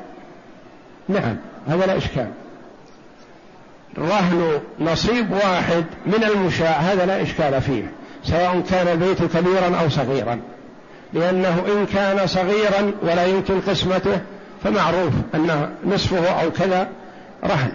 نعم 1.10 1.36
هذا 1.68 1.86
لا 1.86 1.98
إشكال. 1.98 2.28
رهن 3.98 4.60
نصيب 4.80 5.32
واحد 5.32 5.86
من 6.06 6.24
المشاع 6.24 6.72
هذا 6.72 7.06
لا 7.06 7.22
إشكال 7.22 7.62
فيه 7.62 7.92
سواء 8.24 8.64
كان 8.70 8.88
البيت 8.88 9.24
كبيرا 9.24 9.80
أو 9.84 9.90
صغيرا. 9.90 10.40
لأنه 11.14 11.64
إن 11.68 11.86
كان 11.86 12.28
صغيرا 12.28 12.92
ولا 13.04 13.26
يمكن 13.26 13.62
قسمته 13.62 14.22
فمعروف 14.64 15.14
أن 15.36 15.70
نصفه 15.86 16.28
أو 16.28 16.52
كذا 16.52 16.88
رهن. 17.44 17.72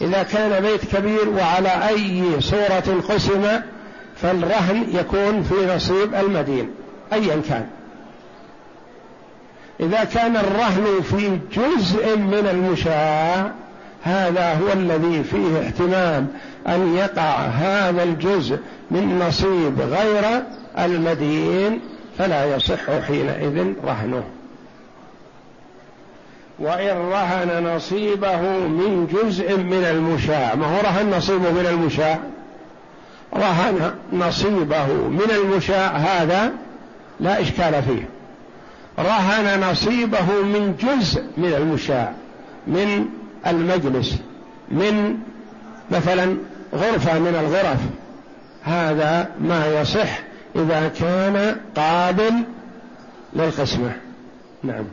إذا 0.00 0.22
كان 0.22 0.62
بيت 0.62 0.96
كبير 0.96 1.28
وعلى 1.28 1.88
أي 1.88 2.40
صورة 2.40 3.00
قسم 3.08 3.60
فالرهن 4.16 4.86
يكون 4.88 5.42
في 5.42 5.74
نصيب 5.76 6.14
المدين 6.14 6.70
أيا 7.12 7.42
كان. 7.48 7.66
إذا 9.80 10.04
كان 10.04 10.36
الرهن 10.36 11.02
في 11.02 11.38
جزء 11.56 12.16
من 12.16 12.48
المشاة 12.50 13.52
هذا 14.02 14.54
هو 14.54 14.72
الذي 14.72 15.24
فيه 15.24 15.60
احتمال 15.66 16.26
أن 16.68 16.94
يقع 16.94 17.36
هذا 17.46 18.02
الجزء 18.02 18.58
من 18.90 19.18
نصيب 19.18 19.80
غير 19.80 20.42
المدين 20.78 21.80
فلا 22.18 22.56
يصح 22.56 22.90
حينئذ 23.06 23.72
رهنه. 23.84 24.24
وإن 26.58 26.96
رهن 26.96 27.74
نصيبه 27.74 28.40
من 28.68 29.08
جزء 29.12 29.56
من 29.56 29.84
المشاع 29.84 30.54
ما 30.54 30.66
هو 30.66 30.80
رهن 30.80 31.10
نصيبه 31.10 31.50
من 31.50 31.66
المشاع؟ 31.66 32.18
رهن 33.36 33.94
نصيبه 34.12 34.86
من 34.86 35.30
المشاع 35.30 35.96
هذا 35.96 36.52
لا 37.20 37.40
إشكال 37.40 37.82
فيه. 37.82 38.08
رهن 38.98 39.70
نصيبه 39.70 40.42
من 40.44 40.76
جزء 40.76 41.22
من 41.36 41.52
المشاع 41.52 42.12
من 42.66 43.06
المجلس 43.46 44.18
من 44.68 45.18
مثلا 45.90 46.36
غرفة 46.74 47.18
من 47.18 47.34
الغرف. 47.34 47.80
هذا 48.62 49.30
ما 49.40 49.80
يصح 49.80 50.18
إذا 50.56 50.88
كان 50.88 51.56
قابل 51.76 52.32
للقسمة. 53.32 53.92
نعم. 54.62 54.84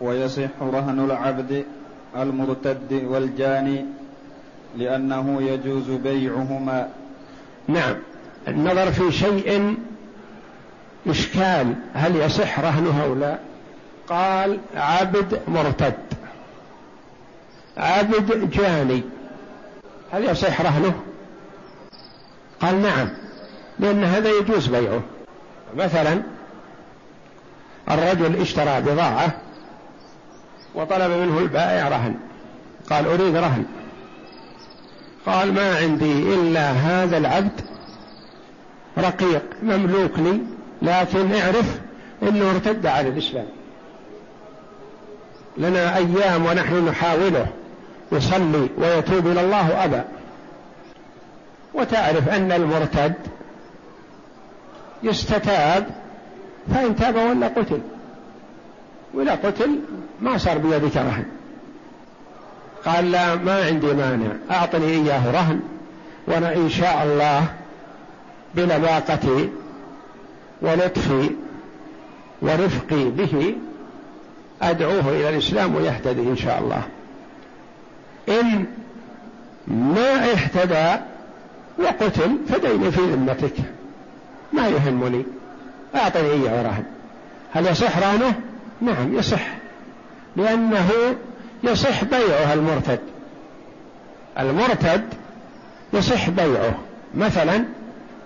ويصح 0.00 0.48
رهن 0.60 1.04
العبد 1.04 1.64
المرتد 2.16 3.02
والجاني 3.04 3.84
لأنه 4.76 5.42
يجوز 5.42 5.90
بيعهما. 5.90 6.88
نعم. 7.68 7.94
النظر 8.48 8.92
في 8.92 9.12
شيء 9.12 9.74
إشكال. 11.06 11.74
هل 11.94 12.16
يصح 12.16 12.60
رهنه 12.60 13.04
أو 13.04 13.14
لا 13.14 13.38
قال 14.08 14.58
عبد 14.76 15.40
مرتد. 15.48 15.94
عبد 17.78 18.50
جاني. 18.50 19.02
هل 20.12 20.24
يصح 20.24 20.60
رهنه؟ 20.60 20.94
قال 22.60 22.82
نعم 22.82 23.08
لأن 23.78 24.04
هذا 24.04 24.30
يجوز 24.30 24.66
بيعه. 24.66 25.02
مثلا 25.76 26.22
الرجل 27.90 28.40
اشترى 28.40 28.80
بضاعة 28.80 29.40
وطلب 30.74 31.10
منه 31.10 31.38
البائع 31.38 31.88
رهن. 31.88 32.14
قال 32.90 33.06
أريد 33.06 33.36
رهن. 33.36 33.64
قال 35.26 35.54
ما 35.54 35.76
عندي 35.76 36.34
إلا 36.34 36.70
هذا 36.70 37.18
العبد 37.18 37.60
رقيق 38.98 39.44
مملوك 39.62 40.18
لي 40.18 40.40
لكن 40.82 41.34
اعرف 41.34 41.80
إنه 42.22 42.50
ارتد 42.50 42.86
على 42.86 43.08
الإسلام. 43.08 43.46
لنا 45.56 45.96
أيام 45.96 46.46
ونحن 46.46 46.88
نحاوله. 46.88 47.46
يصلي 48.12 48.68
ويتوب 48.78 49.26
إلى 49.26 49.40
الله 49.40 49.84
ابى 49.84 50.02
وتعرف 51.74 52.28
أن 52.28 52.52
المرتد 52.52 53.14
يستتاب 55.02 55.86
فإن 56.74 56.96
تاب 56.96 57.16
ولا 57.16 57.48
قتل. 57.48 57.80
ولا 59.14 59.34
قتل 59.34 59.80
ما 60.20 60.38
صار 60.38 60.58
بيدك 60.58 60.96
رهن 60.96 61.24
قال 62.84 63.10
لا 63.10 63.34
ما 63.34 63.64
عندي 63.66 63.86
مانع 63.86 64.32
أعطني 64.50 64.86
إياه 64.86 65.30
رهن 65.30 65.60
وأنا 66.26 66.56
إن 66.56 66.68
شاء 66.68 67.04
الله 67.04 67.46
بلباقتي 68.54 69.50
ولطفي 70.62 71.30
ورفقي 72.42 73.04
به 73.04 73.54
أدعوه 74.62 75.08
إلى 75.08 75.28
الإسلام 75.28 75.74
ويهتدي 75.74 76.20
إن 76.20 76.36
شاء 76.36 76.58
الله. 76.58 76.82
إن 78.28 78.64
ما 79.66 80.32
اهتدى 80.32 81.02
وقتل 81.78 82.38
فديني 82.48 82.90
في 82.90 83.00
ذمتك 83.00 83.54
ما 84.52 84.68
يهمني 84.68 85.24
أعطني 85.94 86.30
إياه 86.30 86.62
رهن 86.62 86.84
هل 87.52 87.66
يصح 87.66 87.98
رهنه؟ 87.98 88.34
نعم 88.80 89.14
يصح. 89.18 89.46
لأنه 90.36 90.90
يصح 91.62 92.04
بيعه 92.04 92.52
المرتد. 92.54 93.00
المرتد 94.38 95.04
يصح 95.92 96.30
بيعه. 96.30 96.74
مثلا 97.14 97.64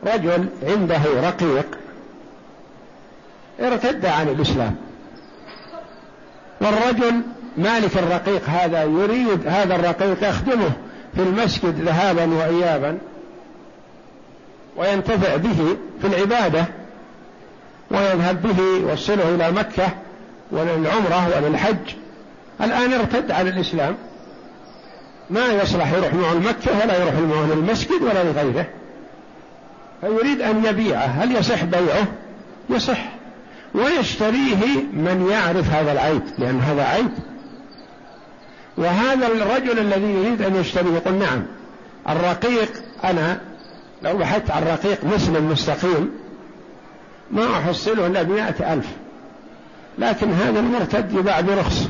رجل 0.06 0.46
عنده 0.62 1.00
رقيق 1.22 1.78
ارتد 3.60 4.06
عن 4.06 4.28
الإسلام. 4.28 4.76
والرجل 6.60 7.22
مالك 7.56 7.98
الرقيق 7.98 8.48
هذا 8.48 8.82
يريد 8.82 9.46
هذا 9.46 9.74
الرقيق 9.74 10.28
يخدمه 10.28 10.72
في 11.14 11.22
المسجد 11.22 11.80
ذهابا 11.80 12.34
وإيابا 12.34 12.98
وينتفع 14.76 15.36
به 15.36 15.76
في 16.00 16.06
العبادة 16.06 16.64
ويذهب 17.90 18.42
به 18.42 18.88
يوصله 18.90 19.34
إلى 19.34 19.52
مكة 19.52 19.88
وللعمرة 20.50 21.36
وللحج. 21.36 21.94
الآن 22.60 22.92
ارتد 22.92 23.30
عن 23.30 23.48
الإسلام. 23.48 23.94
ما 25.30 25.46
يصلح 25.46 25.92
يروح 25.92 26.14
معه 26.14 26.32
المكة 26.32 26.78
ولا 26.84 27.02
يروح 27.02 27.14
معه 27.14 27.54
للمسجد 27.54 28.02
ولا 28.02 28.24
لغيره. 28.24 28.66
فيريد 30.00 30.40
أن 30.40 30.64
يبيعه. 30.64 31.06
هل 31.06 31.36
يصح 31.36 31.64
بيعه؟ 31.64 32.06
يصح. 32.70 33.04
ويشتريه 33.74 34.76
من 34.92 35.28
يعرف 35.30 35.70
هذا 35.70 35.92
العيب 35.92 36.22
لأن 36.38 36.60
هذا 36.60 36.82
عيب. 36.82 37.10
وهذا 38.76 39.26
الرجل 39.26 39.78
الذي 39.78 40.12
يريد 40.12 40.42
أن 40.42 40.56
يشتري 40.56 40.88
يقول 40.94 41.14
نعم 41.14 41.42
الرقيق 42.08 42.68
أنا 43.04 43.40
لو 44.02 44.16
بحثت 44.16 44.50
عن 44.50 44.62
رقيق 44.62 45.04
مسلم 45.04 45.50
مستقيم 45.50 46.10
ما 47.30 47.44
أحصله 47.52 48.06
إلا 48.06 48.22
بمائة 48.22 48.72
ألف. 48.72 48.86
لكن 49.98 50.32
هذا 50.32 50.60
المرتد 50.60 51.12
يباع 51.12 51.40
برخص. 51.40 51.88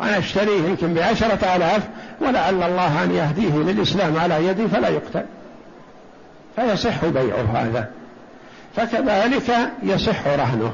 أنا 0.00 0.18
أشتريه 0.18 0.68
يمكن 0.68 0.94
بعشرة 0.94 1.56
آلاف 1.56 1.82
ولعل 2.20 2.62
الله 2.62 3.04
أن 3.04 3.10
يهديه 3.14 3.72
للإسلام 3.72 4.16
على 4.16 4.46
يدي 4.46 4.68
فلا 4.68 4.88
يقتل. 4.88 5.24
فيصح 6.56 7.04
بيعه 7.04 7.42
هذا. 7.54 7.90
فكذلك 8.76 9.70
يصح 9.82 10.26
رهنه. 10.26 10.72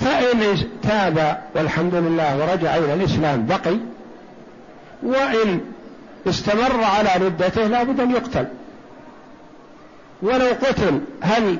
فإن 0.00 0.56
تاب 0.82 1.42
والحمد 1.54 1.94
لله 1.94 2.38
ورجع 2.38 2.76
إلى 2.76 2.94
الإسلام 2.94 3.46
بقي 3.46 3.76
وإن 5.02 5.60
استمر 6.28 6.84
على 6.84 7.26
ردته 7.26 7.66
لا 7.66 7.82
بد 7.82 8.00
أن 8.00 8.10
يقتل. 8.10 8.46
ولو 10.22 10.46
قتل 10.46 11.00
هل 11.20 11.58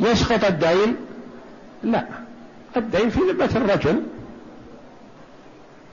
يسقط 0.00 0.44
الدين؟ 0.44 0.96
لا. 1.82 2.04
الدين 2.76 3.10
في 3.10 3.20
ذمة 3.20 3.50
الرجل. 3.56 4.02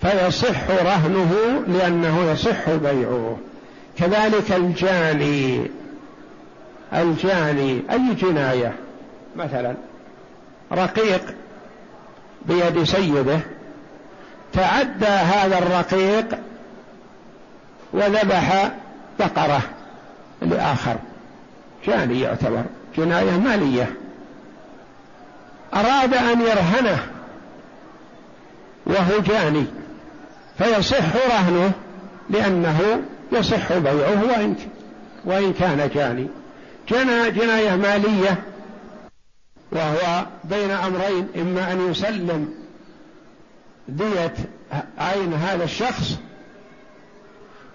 فيصح 0.02 0.70
رهنه 0.70 1.64
لأنه 1.68 2.32
يصح 2.32 2.70
بيعه. 2.70 3.38
كذلك 3.98 4.52
الجاني 4.52 5.72
الجاني 6.94 7.82
أي 7.92 8.14
جناية؟ 8.14 8.74
مثلا 9.36 9.76
رقيق. 10.72 11.36
بيد 12.48 12.84
سيده 12.84 13.40
تعدى 14.54 15.06
هذا 15.06 15.58
الرقيق 15.58 16.26
وذبح 17.94 18.72
بقرة 19.20 19.62
لآخر. 20.42 20.96
جاني 21.88 22.22
يعتبر 22.22 22.64
جناية 22.98 23.32
مالية. 23.32 23.94
أراد 25.74 26.14
أن 26.14 26.42
يرهنه 26.42 27.00
وهو 28.86 29.20
جاني 29.20 29.66
فيصح 30.58 31.16
رهنه 31.30 31.72
لأنه 32.30 33.02
يصح 33.32 33.74
بيعه 33.78 34.24
وإن 34.24 34.56
وإن 35.26 35.54
كان 35.54 35.90
جاني. 35.96 36.28
جنى 36.90 37.32
جناية 37.32 37.76
مالية 37.76 38.38
وهو 39.76 40.26
بين 40.44 40.72
أمرين 40.72 41.28
إما 41.36 41.72
أن 41.72 41.92
يسلم 41.92 42.54
دية 43.88 44.34
عين 44.98 45.34
هذا 45.34 45.64
الشخص 45.64 46.18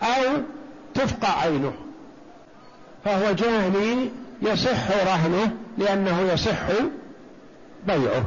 أو 0.02 0.36
تفقع 0.94 1.40
عينه. 1.40 1.72
فهو 3.04 3.32
جاني 3.32 4.10
يصح 4.42 4.90
رهنه 4.90 5.56
لأنه 5.78 6.20
يصح 6.32 6.66
بيعه. 7.86 8.24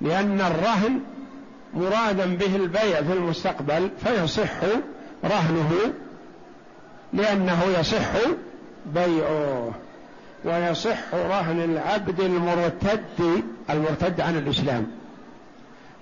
لأن 0.00 0.40
الرهن 0.40 1.00
مرادا 1.74 2.26
به 2.26 2.56
البيع 2.56 3.02
في 3.02 3.12
المستقبل 3.12 3.90
فيصح 4.04 4.50
رهنه 5.24 5.92
لأنه 7.12 7.64
يصح 7.78 8.10
بيعه. 8.86 9.72
ويصح 10.44 11.14
رهن 11.14 11.60
العبد 11.60 12.20
المرتد 12.20 13.42
المرتد 13.70 14.20
عن 14.20 14.38
الإسلام. 14.38 14.86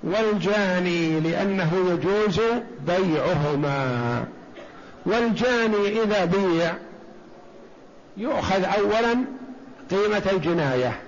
والجاني 0.04 1.20
لأنه 1.20 1.72
يجوز 1.90 2.40
بيعهما. 2.86 4.24
والجاني 5.06 6.02
إذا 6.02 6.24
بيع 6.24 6.74
يؤخذ 8.16 8.64
أولا 8.64 9.24
قيمة 9.90 10.22
الجناية 10.32 11.00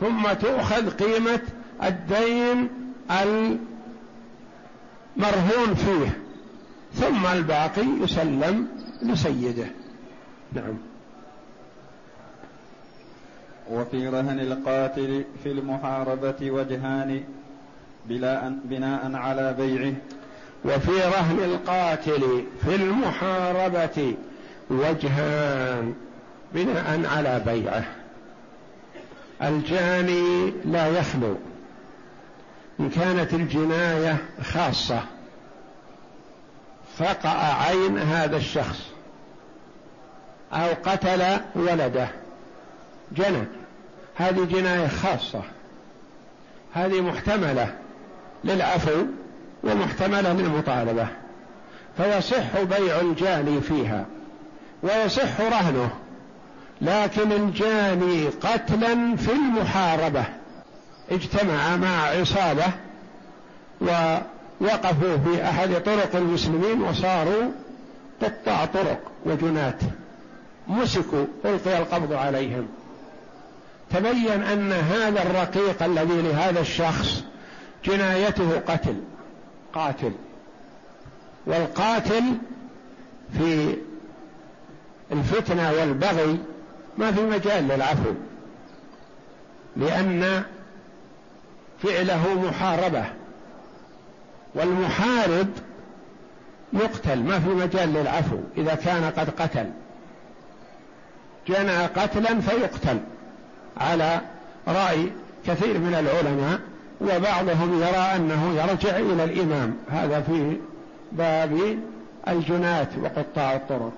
ثم 0.00 0.32
تؤخذ 0.32 0.90
قيمة 0.90 1.40
الدين 1.82 2.68
المرهون 5.16 5.74
فيه 5.74 6.18
ثم 6.94 7.26
الباقي 7.26 7.86
يسلم 8.02 8.68
لسيده. 9.02 9.66
نعم. 10.52 10.87
وفي 13.70 14.08
رهن 14.08 14.40
القاتل 14.40 15.24
في 15.44 15.52
المحاربة 15.52 16.50
وجهان 16.50 17.24
بلا 18.06 18.58
بناء 18.64 19.14
على 19.14 19.54
بيعه. 19.58 19.94
وفي 20.64 20.90
رهن 20.90 21.38
القاتل 21.44 22.44
في 22.64 22.74
المحاربة 22.74 24.14
وجهان 24.70 25.94
بناء 26.54 27.06
على 27.16 27.42
بيعه. 27.46 27.84
الجاني 29.42 30.52
لا 30.64 30.88
يخلو. 30.88 31.36
إن 32.80 32.90
كانت 32.90 33.34
الجناية 33.34 34.16
خاصة 34.42 35.00
فقع 36.98 37.62
عين 37.62 37.98
هذا 37.98 38.36
الشخص 38.36 38.86
أو 40.52 40.68
قتل 40.84 41.22
ولده 41.54 42.08
جنى. 43.12 43.57
هذه 44.18 44.44
جناية 44.44 44.88
خاصة. 44.88 45.42
هذه 46.72 47.00
محتملة 47.00 47.74
للعفو 48.44 49.04
ومحتملة 49.64 50.32
للمطالبة. 50.32 51.08
فيصح 51.96 52.62
بيع 52.62 53.00
الجاني 53.00 53.60
فيها 53.60 54.06
ويصح 54.82 55.40
رهنه 55.40 55.90
لكن 56.80 57.32
الجاني 57.32 58.28
قتلا 58.28 59.16
في 59.16 59.32
المحاربة. 59.32 60.24
اجتمع 61.10 61.76
مع 61.76 62.04
عصابة 62.06 62.66
ووقفوا 63.80 65.16
في 65.16 65.44
أحد 65.44 65.82
طرق 65.82 66.16
المسلمين 66.16 66.82
وصاروا 66.82 67.50
قطاع 68.22 68.64
طرق 68.64 69.00
وجنات. 69.26 69.80
مسكوا 70.68 71.24
ألقي 71.44 71.78
القبض 71.78 72.12
عليهم. 72.12 72.68
تبين 73.90 74.42
أن 74.42 74.72
هذا 74.72 75.22
الرقيق 75.22 75.82
الذي 75.82 76.22
لهذا 76.22 76.60
الشخص 76.60 77.24
جنايته 77.84 78.60
قتل. 78.68 78.96
قاتل. 79.74 80.12
والقاتل 81.46 82.24
في 83.38 83.76
الفتنة 85.12 85.72
والبغي 85.72 86.38
ما 86.98 87.12
في 87.12 87.20
مجال 87.22 87.68
للعفو 87.68 88.12
لأن 89.76 90.42
فعله 91.82 92.40
محاربة 92.48 93.04
والمحارب 94.54 95.48
يقتل 96.72 97.18
ما 97.22 97.40
في 97.40 97.48
مجال 97.48 97.92
للعفو 97.92 98.38
إذا 98.56 98.74
كان 98.74 99.04
قد 99.04 99.30
قتل. 99.30 99.70
جنى 101.48 101.86
قتلا 101.86 102.40
فيقتل. 102.40 103.00
على 103.80 104.20
رأي 104.68 105.12
كثير 105.46 105.78
من 105.78 105.94
العلماء 105.94 106.60
وبعضهم 107.00 107.82
يرى 107.82 108.16
أنه 108.16 108.54
يرجع 108.54 108.96
إلى 108.96 109.24
الإمام. 109.24 109.76
هذا 109.90 110.20
في 110.20 110.56
باب 111.12 111.78
الجنات 112.28 112.88
وقطاع 113.02 113.56
الطرق. 113.56 113.92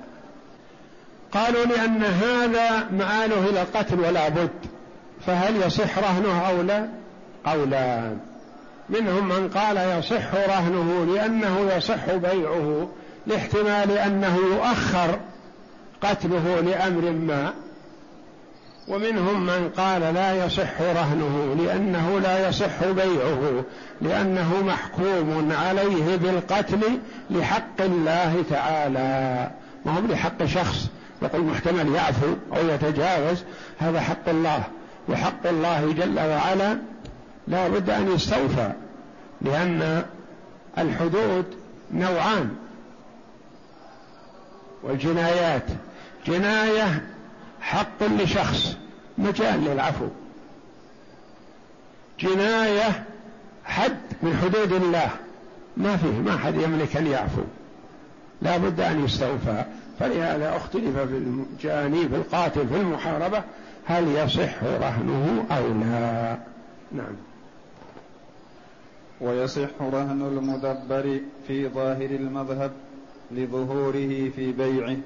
قالوا 1.32 1.64
لأن 1.64 2.04
هذا 2.04 2.88
مآله 2.90 3.50
إلى 3.50 3.62
القتل 3.62 4.00
ولا 4.00 4.28
بد 4.28 4.50
فهل 5.26 5.56
يصح 5.56 5.98
رهنه 5.98 6.48
أو 6.48 6.62
لا؟ 6.62 6.88
قولان 7.46 8.18
منهم 8.88 9.28
من 9.28 9.48
قال 9.48 9.76
يصح 9.76 10.34
رهنه 10.34 11.14
لأنه 11.14 11.70
يصح 11.76 12.14
بيعه 12.14 12.88
لاحتمال 13.26 13.90
أنه 13.90 14.36
يؤخر 14.36 15.18
قتله 16.02 16.60
لأمر 16.60 17.10
ما. 17.10 17.52
ومنهم 18.90 19.46
من 19.46 19.70
قال 19.76 20.00
لا 20.00 20.44
يصح 20.46 20.80
رهنه 20.80 21.56
لأنه 21.58 22.18
لا 22.18 22.48
يصح 22.48 22.84
بيعه 22.84 23.64
لأنه 24.00 24.62
محكوم 24.62 25.52
عليه 25.52 26.16
بالقتل 26.16 26.80
لحق 27.30 27.80
الله 27.80 28.44
تعالى. 28.50 29.50
ما 29.84 29.92
هو 29.92 30.00
لحق 30.00 30.44
شخص. 30.44 30.88
يقول 31.22 31.44
محتمل 31.44 31.94
يعفو 31.94 32.34
أو 32.56 32.68
يتجاوز. 32.68 33.44
هذا 33.78 34.00
حق 34.00 34.28
الله. 34.28 34.62
وحق 35.08 35.46
الله 35.46 35.92
جل 35.92 36.18
وعلا 36.18 36.78
لا 37.48 37.68
بد 37.68 37.90
أن 37.90 38.12
يستوفى 38.14 38.72
لأن 39.40 40.02
الحدود 40.78 41.44
نوعان. 41.92 42.50
والجنايات. 44.82 45.66
جناية 46.26 47.02
حق 47.60 48.02
لشخص 48.02 48.76
مجال 49.18 49.64
للعفو. 49.64 50.06
جناية 52.20 53.04
حد 53.64 53.98
من 54.22 54.36
حدود 54.36 54.72
الله. 54.72 55.10
ما 55.76 55.96
فيه 55.96 56.18
ما 56.18 56.36
حد 56.36 56.54
يملك 56.54 56.96
أن 56.96 57.06
يعفو. 57.06 57.42
لا 58.42 58.56
بد 58.56 58.80
أن 58.80 59.04
يستوفى. 59.04 59.64
فلهذا 59.98 60.56
اختلف 60.56 60.98
في 60.98 61.16
الجاني 61.16 62.08
في 62.08 62.16
القاتل 62.16 62.68
في 62.68 62.76
المحاربة 62.76 63.42
هل 63.84 64.08
يصح 64.08 64.62
رهنه 64.62 65.46
أو 65.50 65.68
لا. 65.68 66.38
نعم. 66.92 67.14
ويصح 69.20 69.68
رهن 69.80 70.22
المدبر 70.22 71.20
في 71.46 71.68
ظاهر 71.68 72.10
المذهب 72.10 72.72
لظهوره 73.30 74.30
في 74.36 74.52
بيعه. 74.52 74.96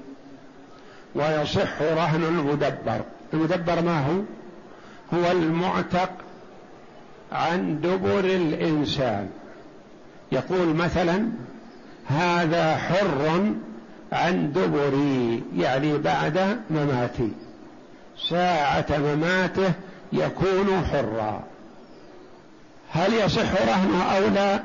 ويصح 1.15 1.81
رهن 1.81 2.23
المدبر. 2.23 3.01
المدبر 3.33 3.81
ما 3.81 4.07
هو؟ 4.07 4.21
هو 5.13 5.31
المعتق 5.31 6.09
عن 7.31 7.81
دبر 7.81 8.19
الإنسان. 8.19 9.29
يقول 10.31 10.67
مثلا 10.67 11.29
هذا 12.07 12.77
حر 12.77 13.53
عن 14.11 14.51
دبري. 14.51 15.43
يعني 15.57 15.97
بعد 15.97 16.59
مماتي. 16.69 17.31
ساعة 18.29 18.85
مماته 18.89 19.73
يكون 20.13 20.85
حرا. 20.91 21.43
هل 22.91 23.13
يصح 23.13 23.61
رهنه 23.67 24.03
أو 24.03 24.27
لا؟ 24.27 24.63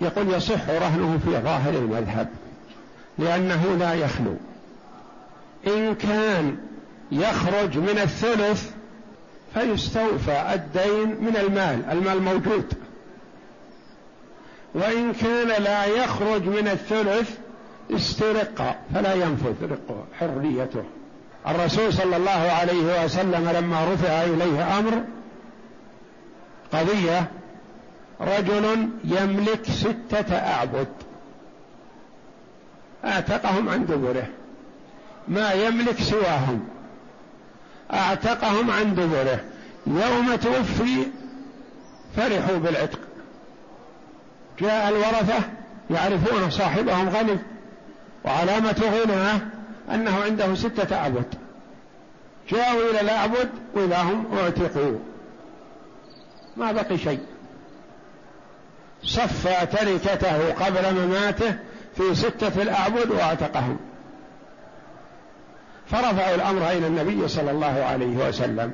يقول 0.00 0.34
يصح 0.34 0.68
رهنه 0.68 1.18
في 1.24 1.30
ظاهر 1.30 1.74
المذهب 1.74 2.28
لأنه 3.18 3.76
لا 3.78 3.94
يخلو. 3.94 4.36
إن 5.66 5.94
كان 5.94 6.56
يخرج 7.12 7.78
من 7.78 7.98
الثلث 7.98 8.70
فيستوفى 9.54 10.54
الدين 10.54 11.08
من 11.08 11.36
المال 11.36 11.84
المال 11.90 12.22
موجود. 12.22 12.74
وإن 14.74 15.12
كان 15.12 15.62
لا 15.62 15.84
يخرج 15.84 16.42
من 16.42 16.68
الثلث 16.68 17.38
استرق 17.90 18.76
فلا 18.94 19.14
ينفذ 19.14 19.70
رقه 19.70 20.04
حريته. 20.18 20.84
الرسول 21.46 21.92
صلى 21.92 22.16
الله 22.16 22.30
عليه 22.30 23.04
وسلم 23.04 23.48
لما 23.48 23.92
رفع 23.94 24.24
إليه 24.24 24.78
أمر 24.78 25.04
قضية 26.72 27.30
رجل 28.20 28.88
يملك 29.04 29.64
ستة 29.64 30.36
أعبد. 30.36 30.88
اعتقهم 33.04 33.68
عن 33.68 33.86
دبره. 33.86 34.26
ما 35.28 35.52
يملك 35.52 36.02
سواهم. 36.02 36.68
أعتقهم 37.92 38.70
عن 38.70 38.94
دبره. 38.94 39.40
يوم 39.86 40.36
توفي 40.36 41.06
فرحوا 42.16 42.56
بالعتق. 42.56 42.98
جاء 44.60 44.88
الورثة 44.88 45.42
يعرفون 45.90 46.50
صاحبهم 46.50 47.08
غني. 47.08 47.38
وعلامة 48.24 48.82
غناه 48.82 49.40
أنه 49.94 50.22
عنده 50.24 50.54
ستة 50.54 50.96
أعبد 50.96 51.34
جاءوا 52.50 52.90
إلى 52.90 53.00
الأعبد 53.00 53.50
وإذا 53.74 54.02
هم 54.02 54.38
أعتقوا. 54.38 54.98
ما 56.56 56.72
بقي 56.72 56.98
شيء. 56.98 57.20
صفى 59.04 59.66
تركته 59.66 60.52
قبل 60.52 60.94
مماته 60.94 61.54
في 61.96 62.14
ستة 62.14 62.62
الأعبد 62.62 63.10
وأعتقهم. 63.10 63.78
فرفعوا 65.92 66.34
الأمر 66.34 66.70
إلى 66.70 66.86
النبي 66.86 67.28
صلى 67.28 67.50
الله 67.50 67.84
عليه 67.84 68.28
وسلم. 68.28 68.72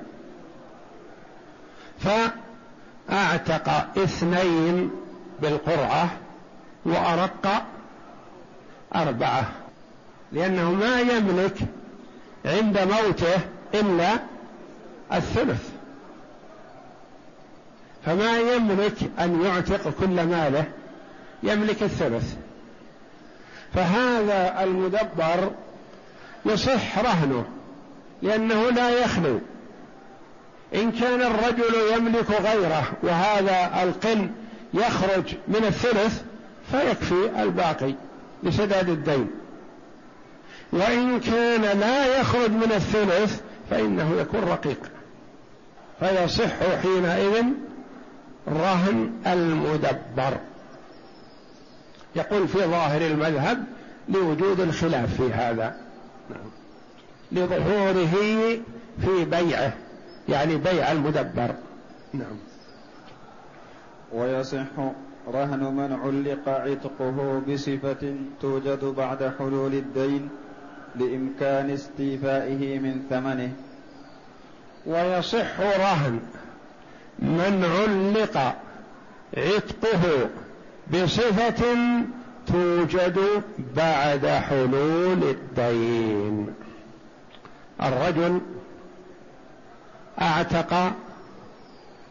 فأعتق 2.01 3.69
اثنين 3.99 4.91
بالقرعة 5.43 6.09
وأرق 6.85 7.65
أربعة 8.95 9.53
لأنه 10.33 10.73
ما 10.73 11.01
يملك 11.01 11.57
عند 12.45 12.79
موته 12.79 13.41
إلا 13.75 14.19
الثلث. 15.13 15.71
فما 18.05 18.39
يملك 18.39 18.97
أن 19.21 19.43
يعتق 19.45 19.91
كل 20.01 20.27
ماله 20.27 20.65
يملك 21.43 21.83
الثلث. 21.83 22.35
فهذا 23.75 24.63
المدبر 24.63 25.51
يصح 26.47 26.99
رهنه 26.99 27.45
لأنه 28.23 28.71
لا 28.71 28.91
يخلو 28.91 29.41
إن 30.75 30.93
كان 30.93 31.23
الرجل 31.23 31.75
يملك 31.97 32.31
غيره 32.31 32.93
وهذا 33.03 33.83
القن 33.83 34.31
يخرج 34.75 35.35
من 35.49 35.65
الثلث 35.65 36.23
فيكفي 36.71 37.43
الباقي 37.43 37.95
لسداد 38.43 38.89
الدين. 38.89 39.31
وإن 40.73 41.21
كان 41.21 41.79
لا 41.81 42.21
يخرج 42.21 42.51
من 42.51 42.73
الثلث 42.73 43.41
فإنه 43.71 44.21
يكون 44.21 44.41
رقيق. 44.41 44.79
فيصح 46.01 46.53
حينئذ 46.83 47.45
رهن 48.49 49.13
المدبر. 49.27 50.37
يقول 52.17 52.49
في 52.49 52.59
ظاهر 52.59 53.01
المذهب 53.01 53.65
لوجود 54.09 54.61
الخلاف 54.61 55.15
في 55.17 55.33
هذا. 55.33 55.88
لظهوره 57.33 58.07
في 59.01 59.25
بيعه 59.25 59.73
يعني 60.29 60.57
بيع 60.57 60.93
المدبر. 60.93 61.55
نعم. 62.13 62.37
ويصح 64.13 64.67
رهن 65.29 65.75
من 65.75 65.93
علق 65.93 66.49
عتقه 66.49 67.43
بصفة 67.49 68.15
توجد 68.41 68.85
بعد 68.85 69.33
حلول 69.39 69.75
الدين 69.75 70.29
لإمكان 70.97 71.71
استيفائه 71.71 72.79
من 72.79 73.03
ثمنه. 73.11 73.53
ويصح 74.87 75.61
رهن 75.61 76.21
من 77.19 77.65
علق 77.65 78.57
عتقه 79.37 80.29
بصفة 80.93 81.77
توجد 82.47 83.19
بعد 83.77 84.27
حلول 84.27 85.23
الدين. 85.23 86.55
الرجل 87.83 88.41
أعتق 90.21 90.93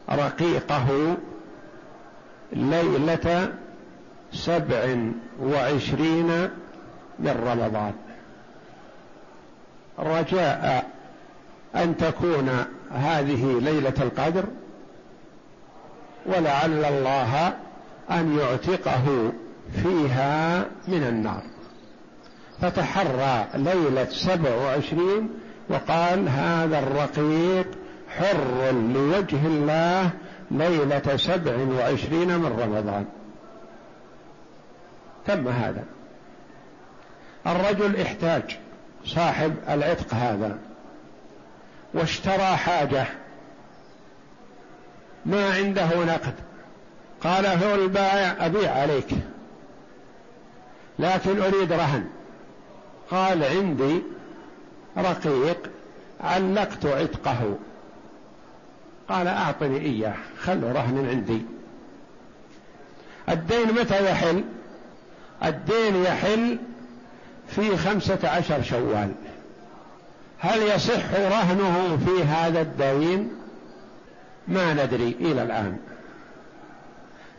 رقيقه 0.10 1.18
ليلة 2.52 3.54
سبع 4.34 4.98
وعشرين 5.42 6.50
من 7.20 7.44
رمضان. 7.48 7.94
رجاء 10.00 10.90
أن 11.76 11.98
تكون 11.98 12.66
هذه 12.92 13.60
ليلة 13.60 13.94
القدر 14.00 14.46
ولعل 16.26 16.86
الله 16.86 17.54
أن 18.12 18.38
يعتقه 18.40 19.32
فيها 19.84 20.66
من 20.88 21.04
النار. 21.04 21.42
فتحرى 22.62 23.48
ليلة 23.56 24.08
سبع 24.10 24.56
وعشرين 24.56 25.30
وقال 25.70 26.30
هذا 26.30 26.80
الرقيق 26.80 27.68
حر 28.18 28.72
لوجه 28.72 29.46
الله 29.46 30.10
ليلة 30.52 31.18
سبع 31.18 31.58
وعشرين 31.58 32.38
من 32.38 32.60
رمضان. 32.60 33.06
تم 35.26 35.48
هذا. 35.48 35.84
الرجل 37.48 38.02
احتاج 38.02 38.58
صاحب 39.06 39.56
العتق 39.70 40.14
هذا. 40.14 40.58
واشترى 41.94 42.56
حاجة. 42.58 43.06
ما 45.26 45.54
عنده 45.54 46.06
نقد. 46.06 46.34
قال 47.22 47.46
هو 47.46 47.76
البائع 47.76 48.46
أبيع 48.46 48.72
عليك. 48.72 49.10
لكن 51.00 51.42
أريد 51.42 51.72
رهن. 51.74 52.06
قال 53.12 53.44
عندي 53.44 54.02
رقيق 54.98 55.70
علقت 56.22 56.86
عتقه. 56.86 57.58
قال 59.10 59.28
أعطني 59.28 59.78
إياه 59.78 60.16
خلوا 60.40 60.72
رهن 60.72 61.10
عندي. 61.10 61.42
الدين 63.30 63.74
متى 63.74 64.12
يحل؟ 64.12 64.44
الدين 65.44 66.04
يحل 66.04 66.58
في 67.48 67.78
خمسة 67.78 68.30
عشر 68.30 68.62
شوال. 68.62 69.12
هل 70.40 70.62
يصح 70.62 71.14
رهنه 71.14 72.00
في 72.06 72.24
هذا 72.24 72.62
الدين؟ 72.62 73.32
ما 74.48 74.74
ندري 74.74 75.16
إلى 75.20 75.44
الآن. 75.44 75.78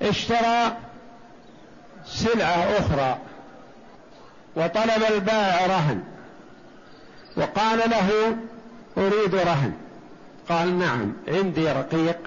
اشترى 0.02 0.76
سلعة 2.04 2.78
أخرى 2.78 3.18
وطلب 4.56 5.02
البائع 5.14 5.66
رهن. 5.66 6.02
وقال 7.39 7.78
له 7.91 8.36
أريد 8.99 9.34
رهن. 9.34 9.72
قال 10.49 10.78
نعم 10.78 11.12
عندي 11.28 11.72
رقيق 11.72 12.18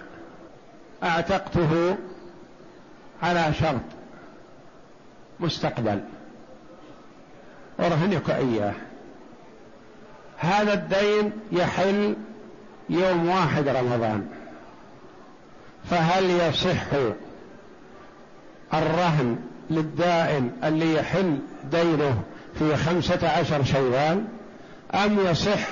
أعتقته 1.03 1.97
على 3.23 3.53
شرط 3.59 3.81
مستقبل. 5.39 6.03
أرهنك 7.79 8.29
إياه. 8.29 8.73
هذا 10.37 10.73
الدين 10.73 11.31
يحل 11.51 12.15
يوم 12.89 13.29
واحد 13.29 13.67
رمضان. 13.67 14.27
فهل 15.89 16.29
يصح 16.29 16.85
الرهن 18.73 19.39
للدائن 19.69 20.51
اللي 20.63 20.93
يحل 20.93 21.39
دينه 21.71 22.23
في 22.59 22.77
خمسة 22.77 23.29
عشر 23.29 23.63
شوال 23.63 24.25
أم 24.93 25.19
يصح 25.19 25.67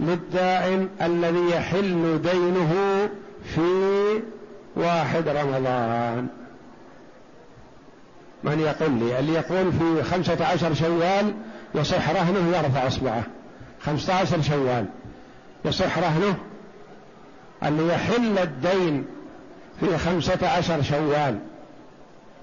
للدائن 0.00 0.88
الذي 1.02 1.50
يحل 1.50 2.22
دينه 2.22 2.74
في 3.54 3.60
واحد 4.76 5.28
رمضان؟ 5.28 6.26
من 8.44 8.60
يقول 8.60 8.92
لي؟ 8.92 9.18
اللي 9.18 9.32
يقول 9.32 9.72
في 9.72 10.02
خمسة 10.02 10.46
عشر 10.46 10.74
شوال 10.74 11.34
يصح 11.74 12.10
رهنه 12.10 12.56
يرفع 12.56 12.86
إصبعه. 12.86 13.22
خمسة 13.82 14.14
عشر 14.14 14.42
شوال 14.42 14.86
يصح 15.64 15.98
رهنه؟ 15.98 16.36
اللي 17.62 17.94
يحل 17.94 18.38
الدين 18.38 19.06
في 19.80 19.98
خمسة 19.98 20.48
عشر 20.48 20.82
شوال 20.82 21.38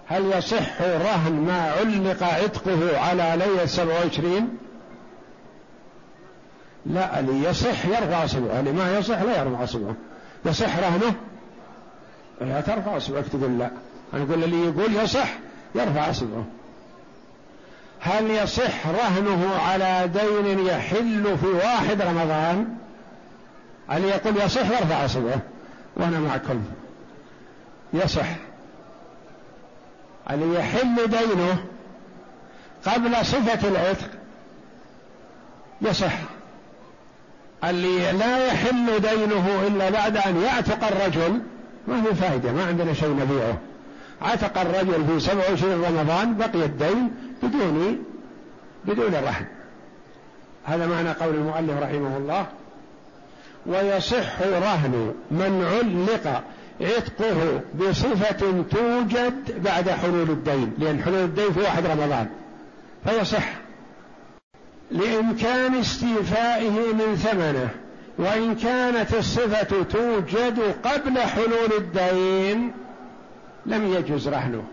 هل 0.07 0.31
يصح 0.37 0.81
رهن 0.81 1.33
ما 1.33 1.71
علق 1.71 2.23
عتقه 2.23 2.99
على 2.99 3.45
ليلة 3.45 3.65
سبع 3.65 3.93
وعشرين؟ 3.93 4.57
لا 6.87 7.19
اللي 7.19 7.49
يصح 7.49 7.85
يرفع 7.85 8.23
اصبعه 8.23 8.59
اللي 8.59 8.71
ما 8.71 8.97
يصح 8.97 9.21
لا 9.21 9.41
يرفع 9.41 9.63
اصبعه 9.63 9.95
يصح 10.45 10.77
رهنه؟ 10.77 11.15
لا 12.41 12.61
ترفع 12.61 12.97
اصبعك 12.97 13.27
تقول 13.27 13.59
لا. 13.59 13.71
أنا 14.13 14.23
أقول 14.23 14.43
اللي 14.43 14.65
يقول 14.65 14.95
يصح 14.95 15.29
يرفع 15.75 16.09
اصبعه 16.09 16.45
هل 17.99 18.31
يصح 18.31 18.87
رهنه 18.87 19.55
على 19.55 20.09
دين 20.13 20.65
يحل 20.65 21.37
في 21.37 21.47
واحد 21.47 22.01
رمضان؟ 22.01 22.77
اللي 23.91 24.07
يقول 24.07 24.37
يصح 24.37 24.69
يرفع 24.69 25.05
اصبعه 25.05 25.41
وأنا 25.95 26.19
معكم. 26.19 26.63
يصح. 27.93 28.27
اللي 30.31 30.59
يحل 30.59 30.95
دينه 31.07 31.65
قبل 32.85 33.25
صفة 33.25 33.67
العتق 33.67 34.09
يصح. 35.81 36.36
اللي 37.63 38.11
لا 38.11 38.47
يحل 38.47 38.99
دينه 38.99 39.67
إلا 39.67 39.89
بعد 39.89 40.17
أن 40.17 40.41
يعتق 40.41 40.87
الرجل 40.87 41.41
ما 41.87 42.01
في 42.01 42.15
فائدة؟ 42.15 42.51
ما 42.51 42.65
عندنا 42.65 42.93
شيء 42.93 43.09
نبيعه. 43.09 43.57
عتق 44.21 44.61
الرجل 44.61 45.05
في 45.07 45.19
سبع 45.19 45.49
وعشرين 45.49 45.83
رمضان 45.83 46.37
بقي 46.37 46.65
الدين 46.65 47.11
بدون 47.43 48.03
بدون 48.85 49.13
رهن 49.13 49.45
هذا 50.65 50.87
معنى 50.87 51.09
قول 51.09 51.35
المؤلف 51.35 51.81
رحمه 51.81 52.17
الله. 52.17 52.45
ويصح 53.65 54.41
رهن 54.41 55.13
من 55.31 55.65
علق 55.65 56.43
عتقه 56.81 57.61
بصفة 57.79 58.63
توجد 58.71 59.63
بعد 59.63 59.89
حلول 59.89 60.29
الدين 60.29 60.73
لأن 60.79 61.01
حلول 61.03 61.23
الدين 61.23 61.53
في 61.53 61.59
واحد 61.59 61.85
رمضان. 61.85 62.27
فيصح. 63.05 63.66
لإمكان 64.91 65.75
استيفائه 65.75 66.93
من 66.93 67.15
ثمنه 67.15 67.69
وإن 68.17 68.55
كانت 68.55 69.13
الصفة 69.13 69.83
توجد 69.83 70.59
قبل 70.83 71.19
حلول 71.19 71.73
الدين 71.77 72.71
لم 73.65 73.93
يجوز 73.93 74.27
رهنه 74.27 74.63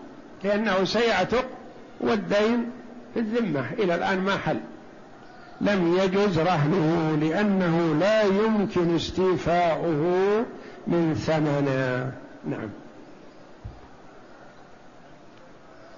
لأنه 0.43 0.83
سيعتق 0.83 1.45
والدين 1.99 2.71
في 3.13 3.19
الذمة 3.19 3.65
إلى 3.79 3.95
الآن 3.95 4.19
ما 4.19 4.37
حل. 4.37 4.59
لم 5.61 5.97
يجوز 5.97 6.39
رهنه 6.39 7.17
لأنه 7.21 7.95
لا 7.99 8.23
يمكن 8.23 8.95
استيفاؤه 8.95 10.45
من 10.87 11.15
ثمنه. 11.25 12.11
نعم. 12.49 12.69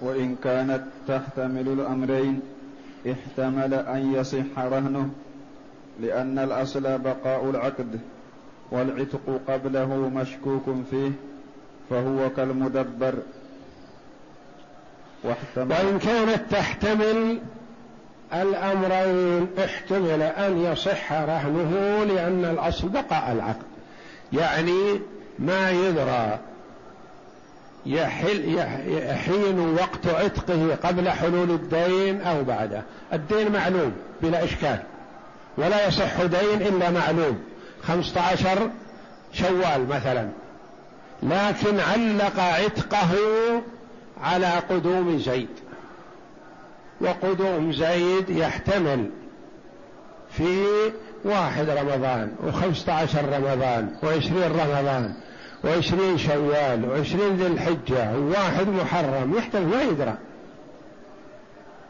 وإن 0.00 0.36
كانت 0.44 0.84
تحتمل 1.08 1.68
الأمرين 1.68 2.40
احتمل 3.06 3.74
أن 3.74 4.14
يصح 4.14 4.58
رهنه 4.58 5.08
لأن 6.00 6.38
الأصل 6.38 6.98
بقاء 6.98 7.50
العقد 7.50 8.00
والعتق 8.70 9.40
قبله 9.48 9.86
مشكوك 9.94 10.62
فيه 10.90 11.10
فهو 11.90 12.30
كالمدبر. 12.36 13.14
واحتمل 15.24 15.72
وإن 15.72 15.98
كانت 15.98 16.40
تحتمل 16.50 17.38
الأمرين 18.34 19.48
احتمل 19.58 20.22
أن 20.22 20.58
يصح 20.58 21.12
رهنه 21.12 22.04
لأن 22.04 22.44
الأصل 22.44 22.88
بقاء 22.88 23.32
العقد. 23.32 23.66
يعني 24.32 25.00
ما 25.38 25.70
يدرى 25.70 26.38
يحل 27.88 28.58
يحين 28.86 29.60
وقت 29.60 30.06
عتقه 30.06 30.76
قبل 30.84 31.10
حلول 31.10 31.50
الدين 31.50 32.20
أو 32.20 32.44
بعده. 32.44 32.82
الدين 33.12 33.52
معلوم 33.52 33.92
بلا 34.22 34.44
إشكال. 34.44 34.78
ولا 35.58 35.88
يصح 35.88 36.22
دين 36.22 36.62
إلا 36.62 36.90
معلوم. 36.90 37.38
خمسة 37.82 38.20
عشر 38.20 38.70
شوال 39.32 39.88
مثلا. 39.88 40.28
لكن 41.22 41.80
علق 41.80 42.40
عتقه 42.40 43.14
على 44.22 44.46
قدوم 44.46 45.18
زيد. 45.18 45.48
وقدوم 47.00 47.72
زيد 47.72 48.30
يحتمل 48.30 49.10
في 50.30 50.64
واحد 51.24 51.70
رمضان 51.70 52.32
وخمسة 52.46 52.92
عشر 52.92 53.24
رمضان 53.24 53.96
وعشرين 54.02 54.52
رمضان. 54.52 55.14
وعشرين 55.64 56.18
شوال 56.18 56.88
وعشرين 56.88 57.36
ذي 57.36 57.46
الحجة 57.46 58.16
وواحد 58.16 58.68
محرم 58.68 59.34
يحتمل 59.36 59.66
ما 59.66 59.82
يدرى. 59.82 60.14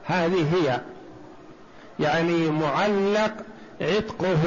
هذه 0.07 0.47
هي 0.55 0.81
يعني 2.01 2.51
معلق 2.51 3.33
عتقه 3.81 4.45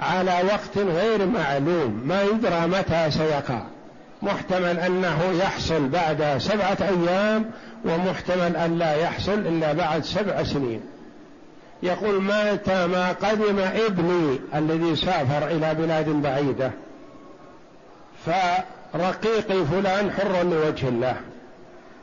على 0.00 0.42
وقت 0.44 0.78
غير 0.78 1.26
معلوم 1.26 2.02
ما 2.06 2.22
يدرى 2.22 2.66
متى 2.66 3.10
سيقع. 3.10 3.62
محتمل 4.22 4.78
أنه 4.78 5.22
يحصل 5.38 5.88
بعد 5.88 6.38
سبعة 6.38 6.78
أيام 6.80 7.50
ومحتمل 7.84 8.56
أن 8.56 8.78
لا 8.78 8.94
يحصل 8.96 9.32
إلا 9.32 9.72
بعد 9.72 10.04
سبع 10.04 10.42
سنين. 10.42 10.80
يقول 11.82 12.22
متى 12.22 12.86
ما 12.86 13.12
قدم 13.12 13.58
ابني 13.58 14.40
الذي 14.54 14.96
سافر 14.96 15.46
إلى 15.46 15.74
بلاد 15.74 16.08
بعيدة؟ 16.08 16.70
فرقيقي 18.24 19.64
فلان 19.64 20.10
حر 20.12 20.42
لوجه 20.42 20.88
الله. 20.88 21.16